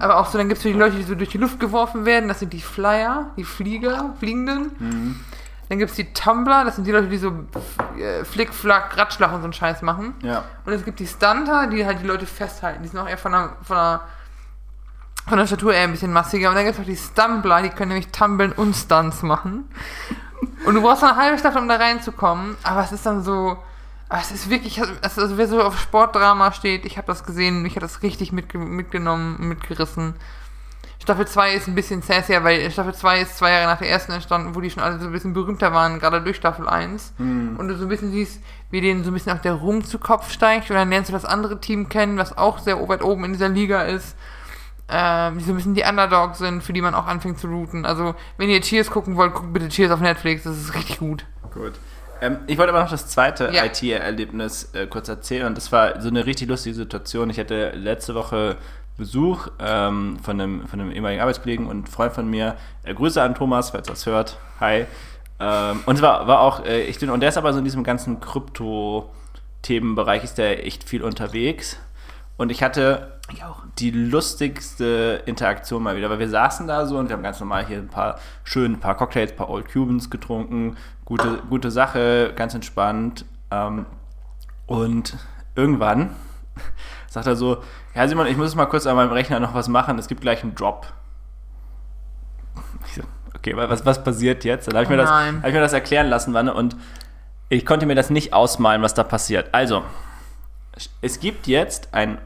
[0.00, 2.04] Aber auch so, dann gibt es so die Leute, die so durch die Luft geworfen
[2.04, 2.28] werden.
[2.28, 5.24] Das sind die Flyer, die Flieger, Fliegenden.
[5.68, 7.32] Dann gibt es die Tumbler, das sind die Leute, die so
[7.98, 10.14] äh, Flick, Flack, Ratschlag und so einen Scheiß machen.
[10.22, 10.44] ja.
[10.66, 12.82] Und es gibt die Stunter, die halt die Leute festhalten.
[12.82, 14.00] Die sind auch eher von der, von der,
[15.28, 16.48] von der Statur eher ein bisschen massiger.
[16.50, 19.68] Und dann gibt es auch die Stumbler, die können nämlich tumbeln und Stunts machen.
[20.66, 22.56] Und du brauchst eine halbe Staffel, um da reinzukommen.
[22.62, 23.56] Aber es ist dann so.
[24.14, 27.76] Es ist wirklich, es- also wer so auf Sportdrama steht, ich habe das gesehen, mich
[27.76, 30.14] hat das richtig mitge mitgenommen, mitgerissen.
[31.02, 34.12] Staffel 2 ist ein bisschen sassier, weil Staffel 2 ist zwei Jahre nach der ersten
[34.12, 37.14] entstanden, wo die schon alle so ein bisschen berühmter waren, gerade durch Staffel 1.
[37.58, 39.98] Und du so ein bisschen siehst, wie denen so ein bisschen auch der Ruhm zu
[39.98, 40.68] Kopf steigt.
[40.70, 43.48] Und dann lernst du das andere Team kennen, was auch sehr weit oben in dieser
[43.48, 44.14] Liga ist.
[44.92, 47.86] Ähm, die so ein bisschen die Underdogs sind, für die man auch anfängt zu routen.
[47.86, 51.24] Also, wenn ihr Cheers gucken wollt, guckt bitte Cheers auf Netflix, das ist richtig gut.
[51.54, 51.72] Gut.
[52.20, 53.64] Ähm, ich wollte aber noch das zweite Ja.
[53.64, 55.46] IT-Erlebnis äh, kurz erzählen.
[55.46, 57.30] Und das war so eine richtig lustige Situation.
[57.30, 58.56] Ich hatte letzte Woche
[58.96, 62.56] Besuch ähm, von, einem, von einem ehemaligen Arbeitskollegen und Freund von mir.
[62.84, 64.38] Äh, Grüße an Thomas, falls er das hört.
[64.60, 64.86] Hi.
[65.40, 68.20] Ähm, und es war, auch, äh, ich, und der ist aber so in diesem ganzen
[68.20, 71.78] Krypto-Themenbereich, ist der echt viel unterwegs.
[72.42, 73.20] Und ich hatte
[73.78, 77.64] die lustigste Interaktion mal wieder, weil wir saßen da so und wir haben ganz normal
[77.64, 82.32] hier ein paar schön, ein paar Cocktails, ein paar Old Cubans getrunken, gute, gute Sache,
[82.34, 83.24] ganz entspannt.
[83.52, 83.86] Ähm,
[84.66, 85.16] und
[85.54, 86.10] irgendwann
[87.08, 87.62] sagt er so,
[87.94, 90.42] ja Simon, ich muss mal kurz an meinem Rechner noch was machen, es gibt gleich
[90.42, 90.92] einen Drop.
[92.88, 93.02] Ich so,
[93.36, 94.66] okay, wa- was, was passiert jetzt?
[94.66, 96.74] Dann habe ich, mir Oh das- hab ich mir das erklären lassen, Wanne, und
[97.50, 99.54] ich konnte mir das nicht ausmalen, was da passiert.
[99.54, 99.84] Also,
[101.02, 102.18] es gibt jetzt ein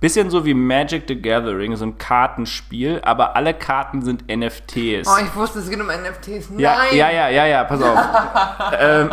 [0.00, 5.08] bisschen so wie Magic the Gathering, so ein Kartenspiel, aber alle Karten sind NFTs.
[5.08, 6.50] Oh, ich wusste, es geht um NFTs.
[6.50, 6.60] Nein!
[6.60, 7.98] ja, ja, ja, ja, ja, pass auf.
[8.80, 9.10] ähm,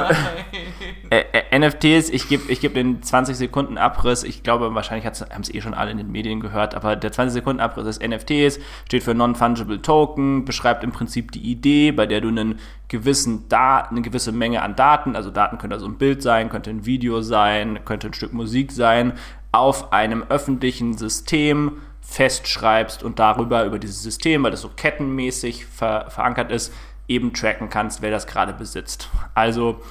[1.09, 4.23] äh, äh, NFTs, ich gebe ich geb den 20 Sekunden Abriss.
[4.23, 7.33] Ich glaube, wahrscheinlich haben es eh schon alle in den Medien gehört, aber der 20
[7.33, 12.21] Sekunden Abriss des NFTs steht für Non-Fungible Token, beschreibt im Prinzip die Idee, bei der
[12.21, 16.21] du einen gewissen Daten, eine gewisse Menge an Daten, also Daten könnte also ein Bild
[16.21, 19.13] sein, könnte ein Video sein, könnte ein Stück Musik sein,
[19.55, 26.09] auf einem öffentlichen System festschreibst und darüber, über dieses System, weil das so kettenmäßig ver
[26.09, 26.73] verankert ist,
[27.07, 29.09] eben tracken kannst, wer das gerade besitzt.
[29.33, 29.81] Also,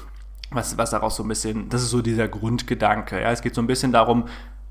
[0.51, 3.21] was, was daraus so ein bisschen, das ist so dieser Grundgedanke.
[3.21, 3.31] Ja?
[3.31, 4.29] Es geht so ein bisschen darum,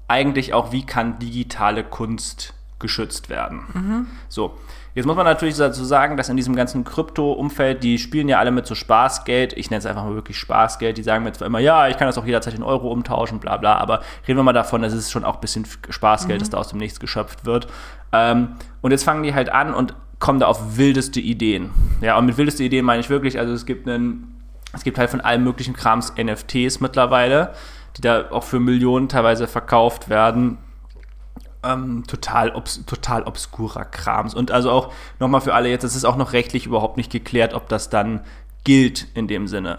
[0.08, 4.08] eigentlich auch, wie kann digitale Kunst geschützt werden.
[4.30, 4.58] So,
[4.96, 8.52] jetzt muss man natürlich dazu sagen, dass in diesem ganzen Krypto-Umfeld, die spielen ja alle
[8.52, 11.60] mit so Spaßgeld, ich nenne es einfach mal wirklich Spaßgeld, die sagen mir zwar immer,
[11.60, 14.54] ja, ich kann das auch jederzeit in Euro umtauschen, bla bla, aber reden wir mal
[14.54, 17.68] davon, dass es schon auch ein bisschen Spaßgeld, das da aus dem Nichts geschöpft wird.
[18.12, 18.50] Ähm,
[18.82, 21.72] und jetzt fangen die halt an und kommen da auf wildeste Ideen.
[22.00, 24.42] Ja, und mit wildeste Ideen meine ich wirklich, also es gibt einen,
[24.72, 27.54] es gibt halt von allem möglichen Krams NFTs mittlerweile,
[27.98, 30.60] die da auch für Millionen teilweise verkauft werden.
[31.64, 34.34] Ähm, total, obs total obskurer Krams.
[34.34, 37.54] Und also auch nochmal für alle jetzt, es ist auch noch rechtlich überhaupt nicht geklärt,
[37.54, 38.22] ob das dann
[38.64, 39.78] gilt in dem Sinne.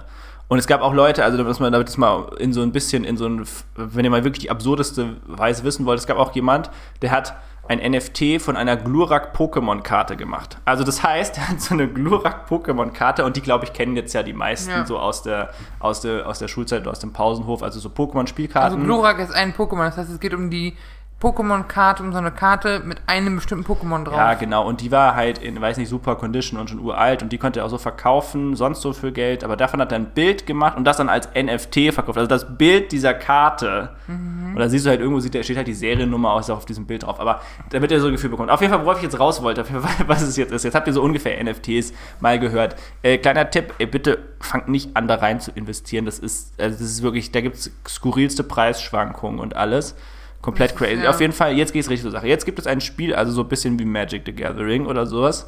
[0.48, 3.04] Und es gab auch Leute, also dass man damit das mal in so ein bisschen,
[3.04, 3.44] in so ein,
[3.76, 6.70] wenn ihr mal wirklich die absurdeste Weise wissen wollt, es gab auch jemand,
[7.02, 7.34] der hat
[7.66, 10.58] ein NFT von einer Glurak-Pokémon-Karte gemacht.
[10.66, 14.22] Also das heißt, er hat so eine Glurak-Pokémon-Karte und die, glaube ich, kennen jetzt ja
[14.22, 14.84] die meisten Ja.
[14.84, 18.74] so aus der, aus, der, aus der Schulzeit oder aus dem Pausenhof, also so Pokémon-Spielkarten.
[18.74, 20.76] Also Glurak ist ein Pokémon, das heißt, es geht um die
[21.24, 24.16] Pokémon-Karte, um so eine Karte mit einem bestimmten Pokémon drauf.
[24.16, 24.66] Ja, genau.
[24.66, 27.60] Und die war halt in, weiß nicht, super Condition und schon uralt und die konnte
[27.60, 29.42] er auch so verkaufen, sonst so für Geld.
[29.42, 32.18] Aber davon hat er ein Bild gemacht und das dann als NFT verkauft.
[32.18, 33.90] Also das Bild dieser Karte.
[34.06, 36.86] Und da siehst du halt irgendwo, sieht, da steht halt die Seriennummer aus auf diesem
[36.86, 37.18] Bild drauf.
[37.18, 38.50] Aber damit er so ein Gefühl bekommt.
[38.50, 39.64] Auf jeden Fall, worauf ich jetzt raus wollte,
[40.06, 40.64] was es jetzt ist.
[40.64, 42.76] Jetzt habt ihr so ungefähr NFTs mal gehört.
[43.02, 46.04] Äh, kleiner Tipp, ey, bitte fangt nicht an, da rein zu investieren.
[46.04, 49.96] Das ist, also das ist wirklich, da gibt es skurrilste Preisschwankungen und alles.
[50.44, 51.02] Komplett crazy.
[51.02, 51.08] ja.
[51.08, 52.28] Auf jeden Fall, jetzt geht es richtig zur Sache.
[52.28, 55.46] Jetzt gibt es ein Spiel, also so ein bisschen wie Magic the Gathering oder sowas.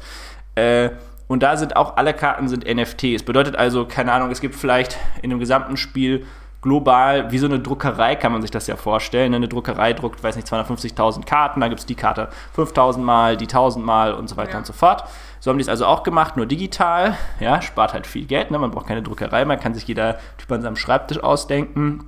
[0.55, 0.89] Äh,
[1.27, 3.21] und da sind auch alle Karten sind NFTs.
[3.21, 6.25] Bedeutet also, keine Ahnung, es gibt vielleicht in dem gesamten Spiel
[6.63, 9.35] global, wie so eine Druckerei kann man sich das ja vorstellen.
[9.35, 13.45] Eine Druckerei druckt, weiß nicht, 250.000 Karten, da gibt es die Karte 5.000 Mal, die
[13.45, 14.57] 1.000 Mal und so weiter Ja.
[14.57, 15.03] und so fort.
[15.39, 17.15] So haben die es also auch gemacht, nur digital.
[17.39, 18.57] Ja, spart halt viel Geld, ne?
[18.57, 22.03] man braucht keine Druckerei mehr, kann sich jeder Typ an seinem Schreibtisch ausdenken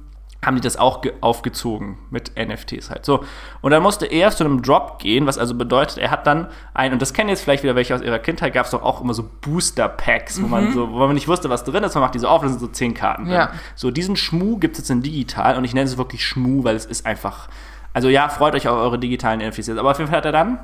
[0.45, 3.05] haben die das auch ge- aufgezogen mit NFTs halt.
[3.05, 3.25] So.
[3.61, 6.93] Und dann musste er zu einem Drop gehen, was also bedeutet, er hat dann ein,
[6.93, 9.13] und das kennen jetzt vielleicht wieder welche aus ihrer Kindheit, gab es doch auch immer
[9.13, 12.29] so Booster-Packs, wo man so, wo man nicht wusste, was drin ist, man macht diese
[12.29, 13.33] auf, da sind so zehn Karten drin.
[13.33, 13.51] Ja.
[13.75, 16.75] So, diesen Schmu gibt es jetzt in digital und ich nenne es wirklich Schmu, weil
[16.77, 17.49] es ist einfach.
[17.91, 19.77] Also ja, freut euch auf eure digitalen NFTs jetzt.
[19.77, 20.59] Aber auf jeden Fall hat er dann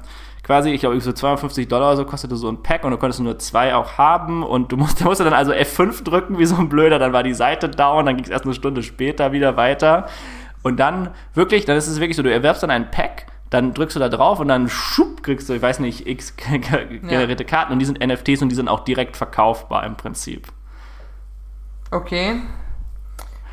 [0.46, 3.20] quasi, ich glaube, so 52 Dollar oder so kostete so ein Pack und du konntest
[3.20, 6.70] nur zwei auch haben und du musst, musst dann also F5 drücken wie so ein
[6.70, 10.06] Blöder, dann war die Seite down, dann ging es erst eine Stunde später wieder weiter
[10.62, 13.96] und dann wirklich, dann ist es wirklich so, du erwerbst dann ein Pack, dann drückst
[13.96, 17.80] du da drauf und dann schupp, kriegst du, ich weiß nicht, x generierte Karten und
[17.80, 20.48] die sind NFTs und die sind auch direkt verkaufbar im Prinzip.
[21.90, 22.42] Okay.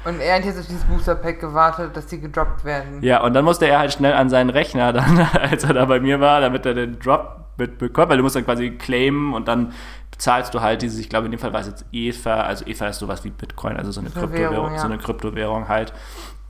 [0.04, 3.02] Und er hat jetzt auf dieses Booster-Pack gewartet, dass die gedroppt werden.
[3.02, 6.00] Ja, und dann musste er halt schnell an seinen Rechner, dann, als er da bei
[6.00, 9.72] mir war, damit er den Drop mitbekommt, weil du musst dann quasi claimen und dann
[10.10, 12.88] bezahlst du halt dieses, ich glaube in dem Fall war es jetzt Ether, also Ether
[12.88, 14.78] ist sowas wie Bitcoin, also so eine, Kryptowährung, Währung, ja.
[14.78, 15.92] so eine Kryptowährung halt.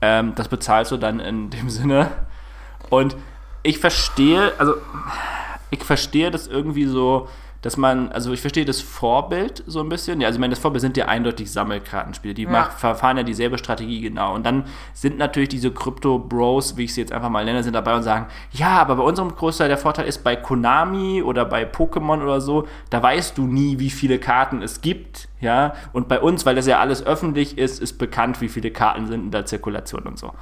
[0.01, 2.09] Ähm, das bezahlst du dann in dem Sinne.
[2.91, 3.17] Und
[3.63, 4.75] ich verstehe, also
[5.71, 7.29] ich verstehe das irgendwie so,
[7.63, 10.21] dass man, also ich verstehe das Vorbild so ein bisschen.
[10.21, 12.35] Ja, also ich meine, das Vorbild sind ja eindeutig Sammelkartenspiele.
[12.35, 12.51] Die Ja.
[12.51, 14.35] macht, verfahren ja dieselbe Strategie genau.
[14.35, 17.95] Und dann sind natürlich diese Krypto-Bros, wie ich sie jetzt einfach mal nenne, sind dabei
[17.95, 22.23] und sagen, ja, aber bei unserem Großteil der Vorteil ist bei Konami oder bei Pokémon
[22.23, 25.29] oder so, da weißt du nie, wie viele Karten es gibt.
[25.41, 29.07] Ja, und bei uns, weil das ja alles öffentlich ist, ist bekannt, wie viele Karten
[29.07, 30.33] sind in der Zirkulation und so.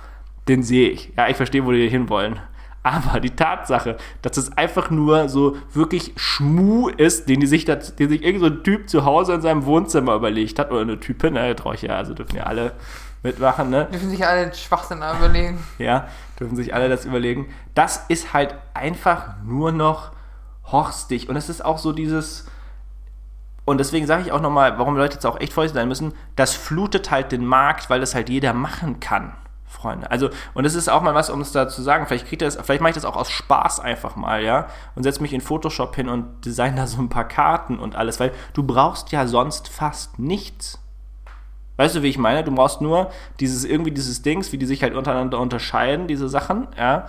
[0.49, 1.13] Den sehe ich.
[1.17, 2.41] Ja, ich verstehe, wo die hinwollen.
[2.83, 7.77] Aber die Tatsache, dass es einfach nur so wirklich Schmu ist, den, die sich da,
[7.77, 10.99] den sich irgend so ein Typ zu Hause in seinem Wohnzimmer überlegt hat, oder eine
[10.99, 12.73] Typin, ne, traue ich ja, also dürfen ja alle
[13.23, 13.87] mitmachen, ne?
[13.93, 15.63] Dürfen sich alle den Schwachsinn überlegen.
[15.79, 16.09] Ja,
[16.39, 17.53] dürfen sich alle das überlegen.
[17.75, 20.13] Das ist halt einfach nur noch
[20.65, 21.29] horstig.
[21.29, 22.47] Und es ist auch so dieses.
[23.67, 26.55] Und deswegen sage ich auch nochmal, warum Leute jetzt auch echt vorsichtig sein müssen, das
[26.55, 29.35] flutet halt den Markt, weil das halt jeder machen kann,
[29.71, 30.11] Freunde.
[30.11, 32.57] Also, und es ist auch mal was, um es da zu sagen, vielleicht kriegt das,
[32.57, 34.67] vielleicht mache ich das auch aus Spaß einfach mal, ja,
[34.97, 38.19] und setze mich in Photoshop hin und design da so ein paar Karten und alles,
[38.21, 40.81] weil du brauchst ja sonst fast nichts.
[41.77, 42.45] Weißt du, wie ich meine?
[42.45, 46.69] Du brauchst nur dieses, irgendwie dieses Dings, wie die sich halt untereinander unterscheiden, diese Sachen,
[46.77, 47.07] ja.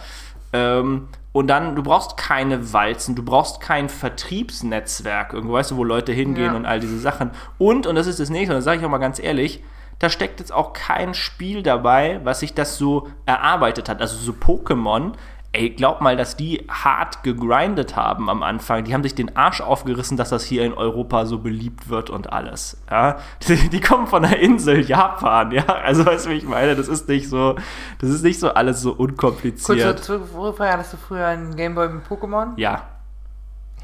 [0.54, 5.84] Ähm, und dann, du brauchst keine Walzen, du brauchst kein Vertriebsnetzwerk, irgendwo, weißt du, wo
[5.84, 6.56] Leute hingehen Ja.
[6.56, 7.32] und all diese Sachen.
[7.58, 9.64] Und, und das ist das nächste, und das sage ich auch mal ganz ehrlich,
[10.02, 14.02] da steckt jetzt auch kein Spiel dabei, was sich das so erarbeitet hat.
[14.02, 15.12] Also so Pokémon,
[15.52, 18.84] ey, glaub mal, dass die hart gegrindet haben am Anfang.
[18.84, 22.34] Die haben sich den Arsch aufgerissen, dass das hier in Europa so beliebt wird und
[22.34, 22.82] alles.
[22.90, 23.20] Ja?
[23.48, 25.66] Die, die kommen von der Insel Japan, ja.
[25.66, 26.76] Also weißt du, wie ich meine?
[26.76, 27.56] Das ist nicht so,
[28.00, 30.04] das ist nicht so alles so unkompliziert.
[30.04, 32.54] Zurückfrage, hattest du früher einen Gameboy mit Pokémon?
[32.56, 32.88] Ja.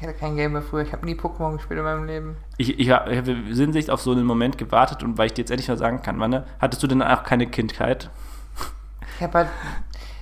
[0.00, 2.36] Ich hatte keinen Gameboy früher, ich habe nie Pokémon gespielt in meinem Leben.
[2.56, 5.68] Ich, ich habe Sinnsicht auf so einen Moment gewartet und weil ich dir jetzt endlich
[5.68, 8.08] mal sagen kann, Manne, hattest du denn auch keine Kindheit?
[9.16, 9.48] Ich habe halt.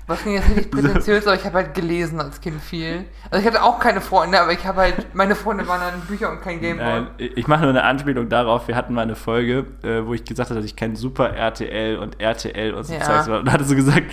[0.09, 3.07] Was klingt jetzt richtig prätentiös, aber ich habe halt gelesen als Kind viel.
[3.29, 6.31] Also ich hatte auch keine Freunde, aber ich habe halt, meine Freunde waren dann Bücher
[6.31, 6.87] und kein Gameboy.
[6.87, 8.68] Nein, ich mache nur eine Anspielung darauf.
[8.68, 11.99] Wir hatten mal eine Folge, äh, wo ich gesagt habe, dass ich kein Super RTL
[11.99, 13.01] und RTL und so Ja.
[13.01, 13.41] Zeugs war.
[13.41, 14.07] Und da hattest du gesagt,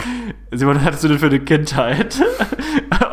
[0.52, 2.20] Simon, was hattest du denn für eine Kindheit?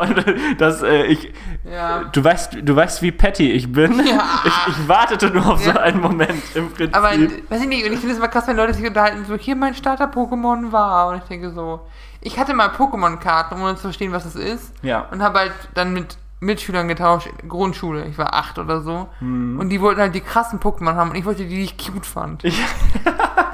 [0.01, 0.25] Und
[0.59, 1.31] das, äh, ich,
[1.71, 2.03] Ja.
[2.11, 3.93] du weißt, du weißt, wie petty ich bin.
[4.05, 4.41] Ja.
[4.45, 5.77] Ich, ich wartete nur auf so Ja.
[5.77, 6.95] einen Moment im Prinzip.
[6.95, 9.35] Aber weiß ich nicht, und ich finde es immer krass, wenn Leute sich unterhalten, so
[9.35, 11.09] hier mein Starter-Pokémon war.
[11.09, 11.81] Und ich denke so,
[12.21, 14.73] ich hatte mal Pokémon-Karten, um zu verstehen, was das ist.
[14.81, 15.07] ja.
[15.11, 19.07] Und habe halt dann mit Mitschülern getauscht, Grundschule, ich war acht oder so.
[19.19, 19.59] Mhm.
[19.59, 22.05] Und die wollten halt die krassen Pokémon haben und ich wollte die, die ich cute
[22.05, 22.43] fand.
[22.43, 22.59] Ich-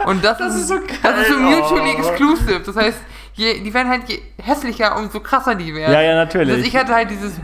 [0.06, 2.00] und das, Das ist, ist so Das ist so geil, mutually oh.
[2.00, 2.60] exclusive.
[2.66, 3.00] Das heißt,
[3.38, 5.94] je, die werden halt je hässlicher, umso krasser die werden.
[5.94, 6.54] ja, ja, natürlich.
[6.56, 7.40] Also ich hatte halt dieses,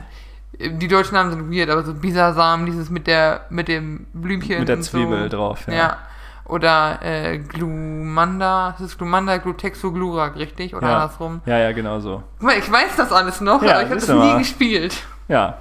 [0.60, 4.60] die deutschen Namen sind weird, aber so Bisasam, dieses mit der, mit dem Blümchen.
[4.60, 5.38] mit der Zwiebel so.
[5.38, 5.74] drauf, ja.
[5.74, 5.98] Ja.
[6.46, 10.76] Oder äh, Glumanda, das ist Glumanda, Glutexo, Glurak, richtig?
[10.76, 10.94] Oder Ja.
[10.96, 11.42] andersrum.
[11.46, 12.22] Ja, ja, genau so.
[12.40, 14.38] Guck mal, ich weiß das alles noch, Ja, aber ich habe das nie mal.
[14.40, 14.94] gespielt.
[15.30, 15.58] Ja.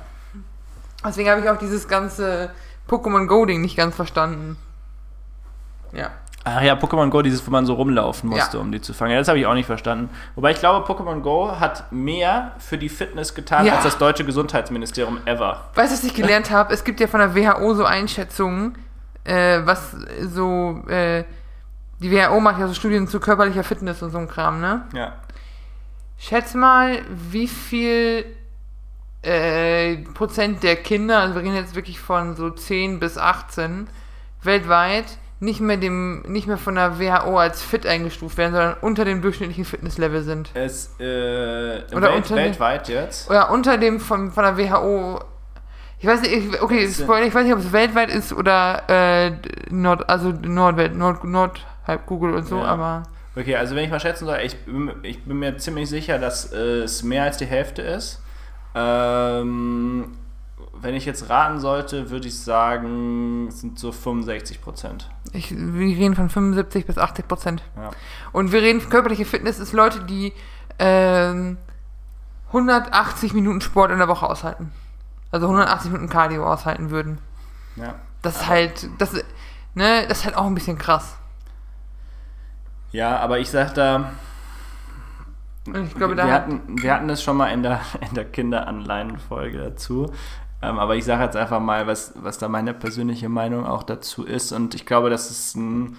[1.07, 2.51] Deswegen habe ich auch dieses ganze
[2.89, 4.57] Pokémon Go-Ding nicht ganz verstanden.
[5.93, 6.11] Ja.
[6.45, 8.63] Ach ja, Pokémon Go, dieses, wo man so rumlaufen musste, Ja.
[8.63, 9.13] um die zu fangen.
[9.13, 10.11] Ja, das habe ich auch nicht verstanden.
[10.35, 13.75] Wobei ich glaube, Pokémon Go hat mehr für die Fitness getan Ja.
[13.77, 15.69] als das deutsche Gesundheitsministerium ever.
[15.77, 16.75] Weißt du, was ich gelernt habe?
[16.75, 18.77] Es gibt ja von der WHO so Einschätzungen,
[19.23, 21.23] äh, was so, äh,
[22.01, 24.83] die WHO macht ja so Studien zu körperlicher Fitness und so ein Kram, ne?
[24.95, 25.13] Ja.
[26.19, 28.25] Schätz mal, wie viel
[29.23, 33.87] äh, Prozent der Kinder, also wir reden jetzt wirklich von so 10 bis 18,
[34.43, 35.05] weltweit
[35.43, 39.21] nicht mehr dem, nicht mehr von der WHO als fit eingestuft werden, sondern unter dem
[39.23, 40.51] durchschnittlichen Fitnesslevel sind.
[40.55, 43.29] Es, äh, Oder Welt, unter weltweit jetzt.
[43.29, 45.21] Oder unter dem von, von der WHO.
[45.99, 49.33] Ich weiß nicht, ich, okay, Spoiler, ich weiß nicht, ob es weltweit ist oder äh,
[49.71, 52.65] Nord, also Nordwelt, Nord, Nord, halb Google und so, Ja.
[52.65, 53.03] aber
[53.35, 56.53] Okay, also wenn ich mal schätzen soll, ich, bin- ich bin mir ziemlich sicher, dass
[56.53, 58.21] äh, es mehr als die Hälfte ist.
[58.75, 60.19] Ähm,
[60.83, 65.09] wenn ich jetzt raten sollte, würde ich sagen, es sind so 65 Prozent.
[65.33, 67.63] ich, wir reden von 75 bis 80 Prozent.
[67.77, 67.91] Ja.
[68.33, 70.33] Und wir reden, körperliche Fitness ist Leute, die
[70.81, 71.57] ähm,
[72.49, 74.73] 180 Minuten Sport in der Woche aushalten.
[75.31, 77.19] Also 180 Minuten Cardio aushalten würden.
[77.77, 77.95] ja.
[78.21, 79.15] Das ist halt, das,
[79.75, 81.17] ne, das ist halt auch ein bisschen krass.
[82.93, 84.13] Ja, aber ich sag da,
[85.65, 90.13] glaube, wir, hatten, wir hatten das schon mal in der, in der Kinderanleihenfolge dazu.
[90.63, 94.25] Ähm, aber ich sage jetzt einfach mal, was, was da meine persönliche Meinung auch dazu
[94.25, 94.53] ist.
[94.53, 95.97] Und ich glaube, dass es ein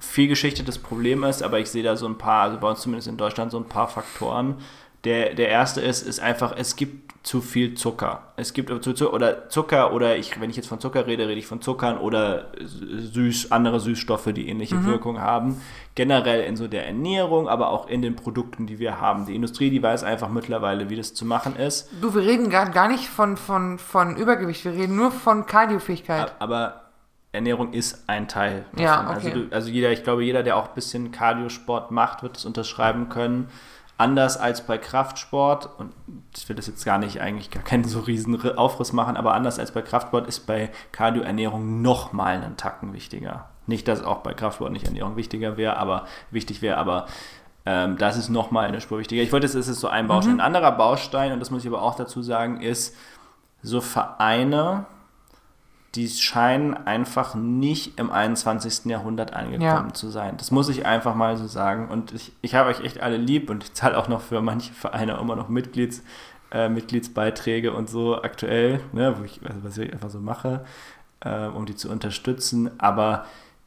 [0.00, 3.08] viel geschichtetes Problem ist, aber ich sehe da so ein paar, also bei uns zumindest
[3.08, 4.56] in Deutschland, so ein paar Faktoren.
[5.04, 8.22] Der, der erste ist, ist einfach, es gibt zu viel Zucker.
[8.36, 11.38] Es gibt zu, zu, oder Zucker oder ich, wenn ich jetzt von Zucker rede, rede
[11.38, 15.60] ich von Zuckern oder süß, andere Süßstoffe, die ähnliche Wirkung haben.
[15.94, 19.26] Generell in so der Ernährung, aber auch in den Produkten, die wir haben.
[19.26, 21.90] Die Industrie, die weiß einfach mittlerweile, wie das zu machen ist.
[22.00, 26.32] du, wir reden gar, gar nicht von, von, von Übergewicht, wir reden nur von Cardiofähigkeit.
[26.38, 26.88] Aber
[27.32, 28.64] Ernährung ist ein Teil.
[28.72, 28.84] davon.
[28.84, 29.46] Ja, also, okay.
[29.48, 33.08] du, also jeder, ich glaube, jeder, der auch ein bisschen Cardiosport macht, wird es unterschreiben
[33.10, 33.48] können.
[33.98, 35.92] Anders als bei Kraftsport, und
[36.36, 39.34] ich will das jetzt gar nicht, eigentlich gar keinen so riesen Ri- Aufriss machen, aber
[39.34, 43.48] anders als bei Kraftsport ist bei Cardioernährung noch mal einen Tacken wichtiger.
[43.66, 47.06] Nicht, dass auch bei Kraftsport nicht Ernährung wichtiger wäre, aber wichtig wäre, aber
[47.66, 49.20] ähm, das ist noch mal eine Spur wichtiger.
[49.20, 50.34] Ich wollte, das ist so ein Baustein.
[50.34, 50.40] Mhm.
[50.40, 52.94] Ein anderer Baustein, und das muss ich aber auch dazu sagen, ist
[53.62, 54.86] so Vereine,
[55.94, 58.84] die scheinen einfach nicht im 21.
[58.86, 59.94] Jahrhundert angekommen Ja.
[59.94, 60.36] zu sein.
[60.36, 61.88] Das muss ich einfach mal so sagen.
[61.88, 64.72] Und ich, ich habe euch echt alle lieb und ich zahle auch noch für manche
[64.74, 66.02] Vereine immer noch Mitglieds,
[66.52, 70.64] äh, Mitgliedsbeiträge und so aktuell, ne, wo ich, also was ich einfach so mache,
[71.20, 72.70] äh, um die zu unterstützen.
[72.78, 73.24] Aber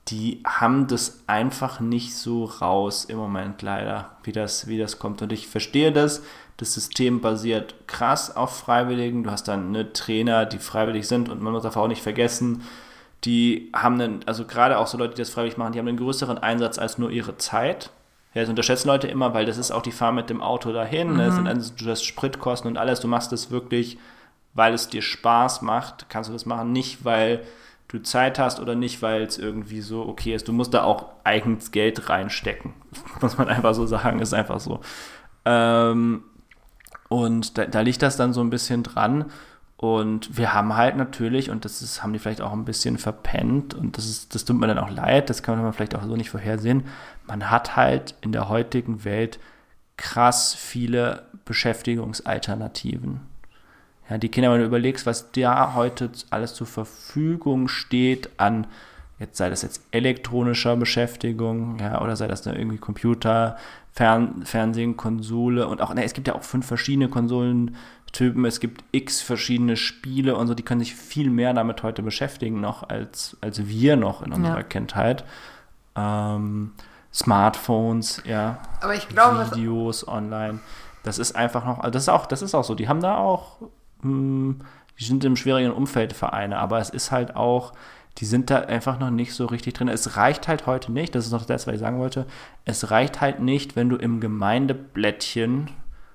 [0.07, 5.21] die haben das einfach nicht so raus im Moment leider, wie das, wie das kommt.
[5.21, 6.23] Und ich verstehe das.
[6.57, 9.23] Das System basiert krass auf Freiwilligen.
[9.23, 12.63] Du hast dann ne, Trainer, die freiwillig sind und man muss einfach auch nicht vergessen,
[13.23, 15.97] die haben einen, also gerade auch so Leute, die das freiwillig machen, die haben einen
[15.97, 17.91] größeren Einsatz als nur ihre Zeit.
[18.33, 21.17] Ja, das unterschätzen Leute immer, weil das ist auch die Fahrt mit dem Auto dahin,
[21.17, 23.97] ne, das sind also, du hast Spritkosten und alles, du machst das wirklich,
[24.53, 27.43] weil es dir Spaß macht, kannst du das machen, nicht weil
[27.91, 30.47] du Zeit hast oder nicht, weil es irgendwie so okay ist.
[30.47, 32.73] Du musst da auch eigenes Geld reinstecken,
[33.21, 34.79] muss man einfach so sagen, ist einfach so.
[35.45, 36.23] Ähm,
[37.09, 39.25] und da, da liegt das dann so ein bisschen dran.
[39.75, 43.73] Und wir haben halt natürlich, und das ist, haben die vielleicht auch ein bisschen verpennt,
[43.73, 46.15] und das ist, das tut mir dann auch leid, das kann man vielleicht auch so
[46.15, 46.83] nicht vorhersehen.
[47.25, 49.39] Man hat halt in der heutigen Welt
[49.97, 53.21] krass viele Beschäftigungsalternativen.
[54.11, 58.67] Ja, die Kinder, wenn du überlegst, was da heute alles zur Verfügung steht an,
[59.19, 63.55] jetzt sei das jetzt elektronischer Beschäftigung, ja, oder sei das dann irgendwie Computer,
[63.93, 68.83] Fern Fernsehen, Konsole und auch, ne, es gibt ja auch fünf verschiedene Konsolentypen, es gibt
[68.91, 73.37] x verschiedene Spiele und so, die können sich viel mehr damit heute beschäftigen noch, als,
[73.39, 74.63] als wir noch in unserer Ja.
[74.63, 75.23] Kindheit.
[75.95, 76.73] Ähm,
[77.13, 78.59] Smartphones, ja.
[78.81, 80.59] Aber ich glaube, Videos online.
[81.03, 82.75] Das ist einfach noch, also das ist auch, das ist auch so.
[82.75, 83.57] Die haben da auch,
[84.01, 84.61] hm,
[84.99, 87.73] die sind im schwierigen Umfeld Vereine, aber es ist halt auch,
[88.17, 89.87] die sind da einfach noch nicht so richtig drin.
[89.87, 92.25] Es reicht halt heute nicht, das ist noch das, was ich sagen wollte,
[92.65, 95.71] es reicht halt nicht, wenn du im Gemeindeblättchen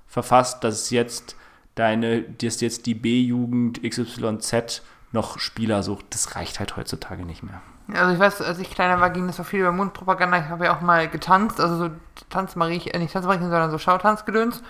[0.07, 1.37] verfasst, dass jetzt
[1.75, 4.83] deine, dass jetzt die B-Jugend XYZ
[5.13, 6.07] noch Spieler sucht.
[6.11, 7.61] Das reicht halt heutzutage nicht mehr.
[7.95, 10.39] also ich weiß, als ich kleiner war, ging das auch viel über Mundpropaganda.
[10.39, 11.91] Ich habe ja auch mal getanzt, also so
[12.31, 14.63] Tanzmariechen, äh, nicht Tanzmariechen, sondern so Schautanzgedöns.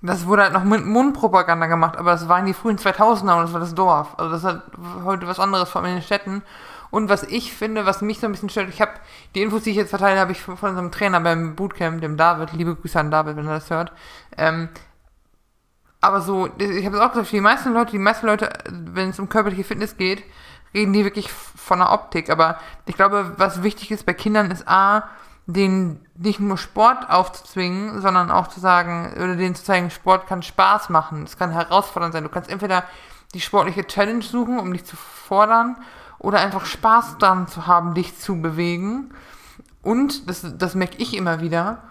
[0.00, 3.52] Das wurde halt noch mit Mundpropaganda gemacht, aber das waren die frühen 2000er und das
[3.52, 4.14] war das Dorf.
[4.16, 4.62] Also das ist halt
[5.04, 6.42] heute was anderes, vor allem in den Städten.
[6.90, 8.92] Und was ich finde, was mich so ein bisschen stört, ich habe
[9.34, 12.52] die Infos, die ich jetzt verteile, habe ich von unserem Trainer beim Bootcamp, dem David,
[12.52, 13.92] liebe Grüße an David, wenn er das hört.
[14.36, 14.68] Ähm,
[16.00, 19.18] aber so, ich habe es auch gesagt, die meisten Leute, die meisten Leute, wenn es
[19.18, 20.22] um körperliche Fitness geht,
[20.72, 22.30] reden die wirklich von der Optik.
[22.30, 25.08] Aber ich glaube, was wichtig ist bei Kindern, ist A,
[25.48, 30.42] denen nicht nur Sport aufzuzwingen, sondern auch zu sagen, oder denen zu zeigen, Sport kann
[30.42, 32.22] Spaß machen, es kann herausfordernd sein.
[32.22, 32.84] Du kannst entweder
[33.32, 35.76] die sportliche Challenge suchen, um dich zu fordern,
[36.18, 39.14] oder einfach Spaß daran zu haben, dich zu bewegen.
[39.82, 41.82] Und, das, das merke ich immer wieder,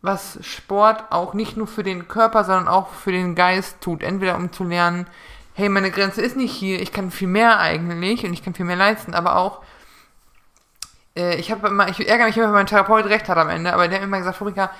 [0.00, 4.02] was Sport auch nicht nur für den Körper, sondern auch für den Geist tut.
[4.02, 5.06] Entweder um zu lernen,
[5.54, 8.66] hey, meine Grenze ist nicht hier, ich kann viel mehr eigentlich und ich kann viel
[8.66, 9.62] mehr leisten, aber auch,
[11.16, 13.72] äh, ich habe immer, ich ärgere mich immer, wenn mein Therapeut recht hat am Ende,
[13.72, 14.70] aber der hat immer gesagt, Fabrika,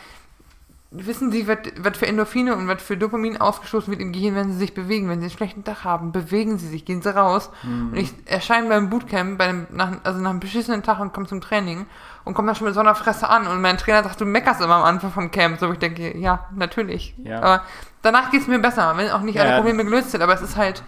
[0.96, 4.58] wissen Sie, was für Endorphine und was für Dopamin ausgestoßen wird im Gehirn, wenn Sie
[4.58, 7.50] sich bewegen, wenn Sie einen schlechten Tag haben, bewegen Sie sich, gehen Sie raus.
[7.64, 11.26] Und ich erscheine beim Bootcamp, bei dem, nach, also nach einem beschissenen Tag und komme
[11.26, 11.86] zum Training
[12.22, 14.60] und komme dann schon mit so einer Fresse an und mein Trainer sagt, du meckerst
[14.60, 17.14] immer am Anfang vom Camp, so ich denke, ja, natürlich.
[17.24, 17.38] Ja.
[17.42, 17.64] Aber
[18.02, 19.60] danach geht es mir besser, wenn auch nicht alle Ja, ja.
[19.62, 20.84] Probleme gelöst sind, aber es ist halt,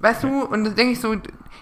[0.00, 1.14] weißt du, und das denke ich so,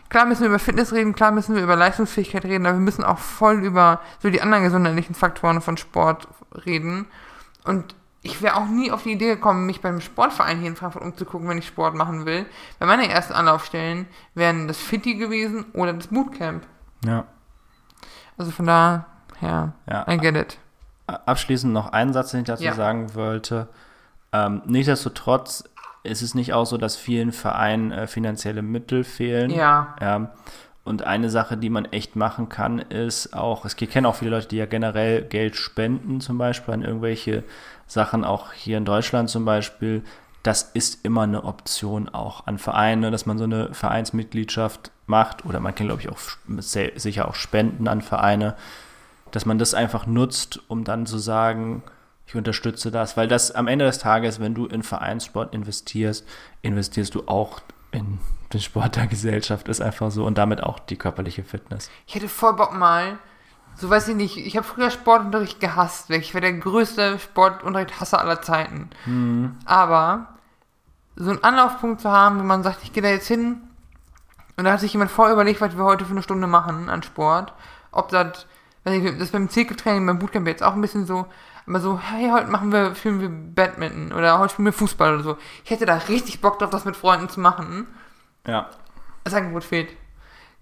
[0.09, 3.05] klar müssen wir über Fitness reden, klar müssen wir über Leistungsfähigkeit reden, aber wir müssen
[3.05, 6.28] auch voll über so die anderen gesundheitlichen Faktoren von Sport
[6.66, 7.07] reden.
[7.64, 11.03] Und ich wäre auch nie auf die Idee gekommen, mich beim Sportverein hier in Frankfurt
[11.03, 12.45] umzugucken, wenn ich Sport machen will.
[12.78, 16.64] Weil meine ersten Anlaufstellen wären das Fitti gewesen oder das Bootcamp.
[17.05, 17.24] Ja.
[18.37, 19.05] Also von daher,
[19.41, 20.07] Ja.
[20.11, 20.59] I get it.
[21.07, 22.74] Abschließend noch einen Satz, den ich dazu Ja.
[22.74, 23.68] sagen wollte.
[24.32, 25.62] Ähm, nichtsdestotrotz
[26.07, 29.50] ist es nicht auch so, dass vielen Vereinen äh, finanzielle Mittel fehlen.
[29.50, 29.96] Ja.
[30.00, 30.28] Ähm,
[30.86, 34.30] und eine Sache, die man echt machen kann, ist auch, es ich kenne auch viele
[34.30, 37.42] Leute, die ja generell Geld spenden, zum Beispiel an irgendwelche
[37.88, 40.04] Sachen, auch hier in Deutschland zum Beispiel.
[40.44, 45.59] Das ist immer eine Option auch an Vereine, dass man so eine Vereinsmitgliedschaft macht oder
[45.59, 46.18] man kann, glaube ich, auch
[46.96, 48.54] sicher auch Spenden an Vereine,
[49.32, 51.82] dass man das einfach nutzt, um dann zu sagen,
[52.26, 56.26] ich unterstütze das, weil das am Ende des Tages, wenn du in Vereinssport investierst,
[56.62, 57.60] investierst du auch
[57.92, 58.18] in
[58.52, 61.90] den Sport der Gesellschaft, ist einfach so und damit auch die körperliche Fitness.
[62.06, 63.18] Ich hätte voll Bock mal,
[63.76, 66.10] so weiß ich nicht, ich habe früher Sportunterricht gehasst.
[66.10, 68.90] Ich war der größte Sportunterricht-Hasser aller Zeiten.
[69.64, 70.28] Aber
[71.14, 73.60] so einen Anlaufpunkt zu haben, wo man sagt, ich gehe da jetzt hin
[74.56, 77.02] und da hat sich jemand vorher überlegt, was wir heute für eine Stunde machen an
[77.02, 77.52] Sport.
[77.92, 78.46] Ob das,
[78.84, 81.26] weiß ich, das beim Zirkeltraining, beim Bootcamp jetzt auch ein bisschen so,
[81.66, 85.22] aber so, hey, heute machen wir, spielen wir Badminton oder heute spielen wir Fußball oder
[85.22, 85.36] so.
[85.64, 87.88] Ich hätte da richtig Bock drauf, das mit Freunden zu machen.
[88.46, 88.70] Ja.
[89.24, 89.88] Das Angebot fehlt.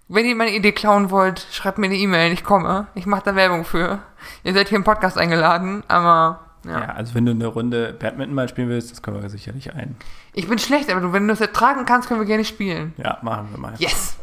[0.07, 2.87] Wenn ihr meine Idee klauen wollt, schreibt mir eine E-Mail, ich komme.
[2.95, 3.99] Ich mache da Werbung für.
[4.43, 6.79] Ihr seid hier im Podcast eingeladen, aber ja.
[6.79, 6.85] ja.
[6.87, 9.95] also wenn du eine Runde Badminton mal spielen willst, das können wir sicherlich ein.
[10.33, 12.93] Ich bin schlecht, aber du, wenn du das ertragen kannst, können wir gerne spielen.
[12.97, 13.73] Ja, machen wir mal.
[13.77, 14.17] Yes!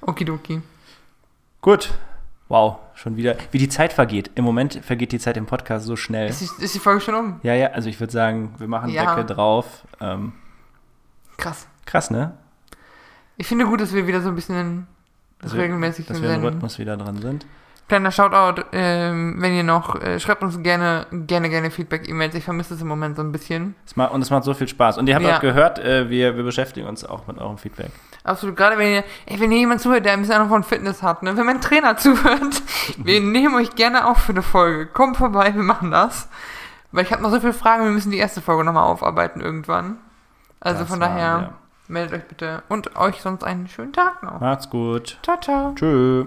[0.00, 0.62] Okidoki.
[1.60, 1.90] Gut.
[2.48, 3.36] Wow, schon wieder.
[3.50, 4.30] Wie die Zeit vergeht.
[4.34, 6.28] Im Moment vergeht die Zeit im Podcast so schnell.
[6.30, 7.40] Ist, die- ist die Folge schon um?
[7.42, 9.04] Ja, ja, also ich würde sagen, wir machen Ja.
[9.14, 9.84] Deckel drauf.
[10.00, 10.32] Ähm,
[11.36, 11.66] Krass.
[11.84, 12.32] krass, ne?
[13.36, 14.86] Ich finde gut, dass wir wieder so ein bisschen
[15.40, 16.42] Dass wir, regelmäßig dass wir im.
[16.42, 17.46] Rhythmus wieder dran sind.
[17.86, 22.34] Kleiner Shoutout, ähm, wenn ihr noch, äh, schreibt uns gerne, gerne, gerne Feedback-E-Mails.
[22.34, 23.76] Ich vermisse es im Moment so ein bisschen.
[23.86, 24.98] Es macht, und es macht so viel Spaß.
[24.98, 25.36] Und ihr habt Ja.
[25.36, 27.90] auch gehört, äh, wir, wir beschäftigen uns auch mit eurem Feedback.
[28.28, 31.02] Absolut, gerade wenn ihr, ey, wenn ihr jemand zuhört, der ein bisschen Ahnung von Fitness
[31.02, 31.36] hat, ne?
[31.36, 32.62] wenn mein Trainer zuhört,
[32.98, 34.86] wir nehmen euch gerne auf für eine Folge.
[34.86, 36.28] Kommt vorbei, wir machen das.
[36.92, 39.98] Weil ich habe noch so viele Fragen, wir müssen die erste Folge nochmal aufarbeiten irgendwann.
[40.60, 41.52] Also Das von machen daher, wir.
[41.88, 44.40] meldet euch bitte und euch sonst einen schönen Tag noch.
[44.40, 45.18] Macht's gut.
[45.22, 45.72] Ciao, ciao.
[45.74, 46.26] Tschüss.